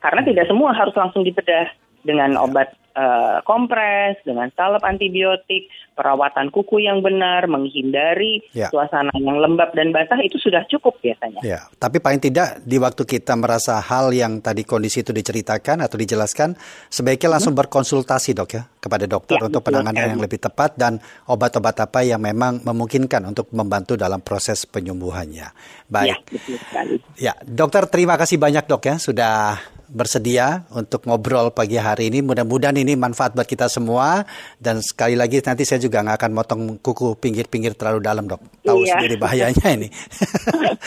Karena 0.01 0.25
tidak 0.25 0.49
semua 0.49 0.73
harus 0.73 0.97
langsung 0.97 1.29
dibedah 1.29 1.69
dengan 2.01 2.41
obat 2.41 2.73
eh, 2.95 3.39
kompres, 3.47 4.19
dengan 4.27 4.51
salep 4.55 4.83
antibiotik, 4.83 5.71
perawatan 5.95 6.49
kuku 6.49 6.81
yang 6.83 7.05
benar, 7.05 7.45
menghindari 7.45 8.41
Ya. 8.57 8.73
suasana 8.73 9.13
yang 9.21 9.37
lembab 9.37 9.77
dan 9.77 9.93
basah 9.93 10.19
itu 10.25 10.41
sudah 10.41 10.65
cukup 10.67 10.97
biasanya. 11.05 11.45
Ya, 11.45 11.69
tapi 11.77 12.01
paling 12.01 12.19
tidak 12.19 12.65
di 12.65 12.81
waktu 12.81 13.05
kita 13.05 13.37
merasa 13.37 13.79
hal 13.79 14.11
yang 14.17 14.41
tadi 14.41 14.65
kondisi 14.65 15.05
itu 15.05 15.13
diceritakan 15.13 15.85
atau 15.85 16.01
dijelaskan, 16.01 16.57
sebaiknya 16.89 17.37
langsung 17.37 17.53
berkonsultasi 17.53 18.33
dok 18.33 18.51
ya 18.57 18.63
kepada 18.81 19.05
dokter 19.05 19.37
Ya, 19.37 19.47
untuk 19.47 19.61
betul 19.63 19.77
penanganan 19.77 20.01
sekali. 20.01 20.13
yang 20.17 20.23
lebih 20.25 20.41
tepat 20.41 20.71
dan 20.75 20.93
obat-obat 21.29 21.77
apa 21.85 22.01
yang 22.01 22.19
memang 22.19 22.65
memungkinkan 22.65 23.29
untuk 23.29 23.53
membantu 23.53 23.95
dalam 23.95 24.25
proses 24.25 24.65
penyembuhannya. 24.65 25.49
Ya, 25.53 25.87
Baik, 25.87 26.17
betul 26.33 26.57
sekali. 26.57 26.95
ya 27.21 27.33
dokter 27.45 27.85
terima 27.87 28.17
kasih 28.17 28.41
banyak 28.41 28.65
dok 28.65 28.83
ya 28.89 28.97
sudah 28.97 29.61
bersedia 29.91 30.71
untuk 30.71 31.03
ngobrol 31.05 31.51
pagi 31.51 31.75
hari 31.75 32.09
ini. 32.15 32.23
Mudah-mudahan 32.23 32.79
ini 32.79 32.95
manfaat 32.95 33.35
buat 33.35 33.45
kita 33.45 33.67
semua. 33.67 34.23
Dan 34.57 34.81
sekali 34.81 35.19
lagi 35.19 35.43
nanti 35.43 35.67
saya 35.67 35.83
juga 35.83 36.01
nggak 36.07 36.17
akan 36.17 36.31
motong 36.31 36.63
kuku 36.79 37.19
pinggir-pinggir 37.19 37.75
terlalu 37.75 37.99
dalam 38.01 38.25
dok. 38.31 38.39
Tahu 38.63 38.87
iya. 38.87 38.97
sendiri 38.97 39.19
bahayanya 39.19 39.67
ini. 39.75 39.89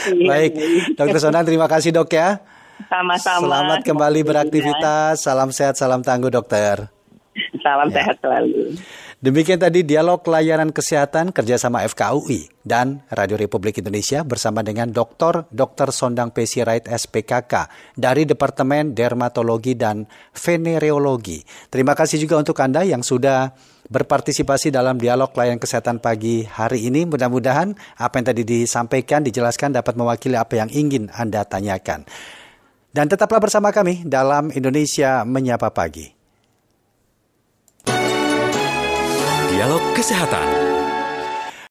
Iya, 0.03 0.27
Baik, 0.27 0.51
dokter 0.99 1.19
Sonan 1.21 1.47
terima 1.47 1.67
kasih 1.69 1.95
dok 1.95 2.12
ya. 2.12 2.43
Sama-sama. 2.91 3.39
Selamat 3.45 3.79
kembali 3.88 4.19
beraktivitas. 4.25 5.23
Salam 5.23 5.53
sehat, 5.53 5.79
salam 5.79 6.03
tangguh 6.03 6.27
dokter. 6.27 6.91
Salam 7.63 7.88
ya. 7.89 7.95
sehat 8.04 8.19
selalu. 8.19 8.76
Demikian 9.23 9.56
tadi 9.56 9.88
dialog 9.88 10.19
layanan 10.28 10.76
kesehatan 10.76 11.32
kerjasama 11.32 11.80
FKUI 11.88 12.52
dan 12.67 13.08
Radio 13.08 13.39
Republik 13.39 13.80
Indonesia 13.80 14.19
bersama 14.28 14.60
dengan 14.67 14.91
Dr. 14.91 15.47
Dr. 15.47 15.95
Sondang 15.95 16.36
Pesirait 16.36 16.84
SPKK 16.84 17.71
dari 17.95 18.28
Departemen 18.28 18.91
Dermatologi 18.91 19.80
dan 19.80 20.04
Venereologi. 20.36 21.39
Terima 21.71 21.95
kasih 21.95 22.19
juga 22.19 22.36
untuk 22.36 22.60
Anda 22.60 22.84
yang 22.84 22.99
sudah 22.99 23.56
berpartisipasi 23.88 24.76
dalam 24.76 24.99
dialog 24.99 25.32
layanan 25.32 25.63
kesehatan 25.63 26.04
pagi 26.04 26.43
hari 26.43 26.91
ini. 26.91 27.08
Mudah-mudahan 27.08 27.80
apa 27.95 28.13
yang 28.19 28.28
tadi 28.28 28.43
disampaikan, 28.43 29.23
dijelaskan 29.23 29.71
dapat 29.71 29.95
mewakili 29.95 30.36
apa 30.36 30.60
yang 30.60 30.67
ingin 30.67 31.08
Anda 31.15 31.47
tanyakan. 31.47 32.04
Dan 32.91 33.08
tetaplah 33.08 33.39
bersama 33.39 33.71
kami 33.71 34.04
dalam 34.04 34.52
Indonesia 34.52 35.23
Menyapa 35.23 35.71
Pagi. 35.71 36.22
Dialog 40.04 40.12
Kesehatan. 40.28 40.72